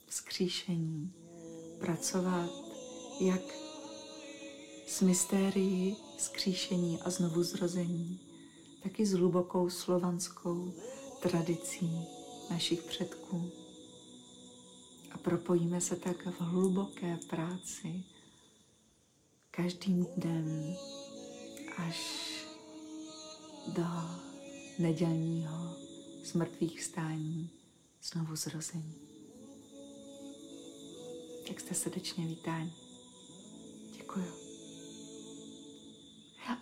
vzkříšení 0.07 1.13
pracovat 1.79 2.49
jak 3.19 3.41
s 4.87 5.01
mystérií 5.01 5.97
vzkříšení 6.17 7.01
a 7.01 7.09
znovu 7.09 7.43
zrození, 7.43 8.19
tak 8.83 8.99
i 8.99 9.05
s 9.05 9.13
hlubokou 9.13 9.69
slovanskou 9.69 10.73
tradicí 11.21 11.91
našich 12.49 12.83
předků. 12.83 13.51
A 15.11 15.17
propojíme 15.17 15.81
se 15.81 15.95
tak 15.95 16.25
v 16.25 16.41
hluboké 16.41 17.17
práci 17.29 18.03
každým 19.51 20.05
dnem 20.17 20.75
až 21.77 22.44
do 23.67 23.85
nedělního 24.79 25.75
smrtvých 26.23 26.83
stání 26.83 27.49
znovu 28.03 28.35
zrození. 28.35 28.95
Tak 31.47 31.59
jste 31.59 31.73
srdečně 31.73 32.27
vítáni. 32.27 32.73
Děkuji. 33.97 34.45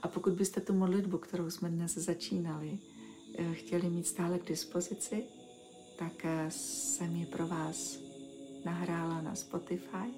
A 0.02 0.08
pokud 0.08 0.34
byste 0.34 0.62
tu 0.62 0.74
modlitbu, 0.74 1.18
kterou 1.18 1.50
jsme 1.50 1.70
dnes 1.70 1.94
začínali, 1.94 2.80
eh, 3.38 3.54
chtěli 3.54 3.90
mít 3.90 4.08
stále 4.08 4.40
k 4.40 4.48
dispozici, 4.48 5.24
tak 6.00 6.26
eh, 6.26 6.46
jsem 6.50 7.16
ji 7.16 7.26
pro 7.26 7.48
vás 7.48 7.98
nahrála 8.66 9.22
na 9.22 9.36
Spotify, 9.36 10.14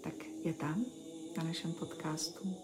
tak 0.00 0.14
je 0.44 0.52
tam 0.52 0.84
na 1.36 1.44
našem 1.44 1.72
podcastu. 1.72 2.56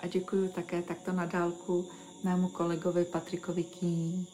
A 0.00 0.06
děkuji 0.06 0.48
také 0.48 0.82
takto 0.82 1.12
na 1.12 1.26
dálku 1.26 1.88
mému 2.24 2.48
kolegovi 2.48 3.04
Patrikovi 3.04 3.64
Kíní, 3.64 4.26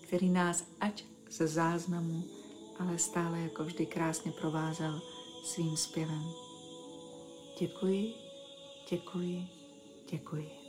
který 0.00 0.28
nás 0.28 0.64
ať 0.80 1.04
ze 1.30 1.48
záznamu, 1.48 2.24
ale 2.78 2.98
stále 2.98 3.40
jako 3.40 3.64
vždy 3.64 3.86
krásně 3.86 4.32
provázel 4.32 5.00
svým 5.44 5.76
zpěvem. 5.76 6.24
Děkuji, 7.60 8.14
děkuji, 8.90 9.46
děkuji. 10.10 10.59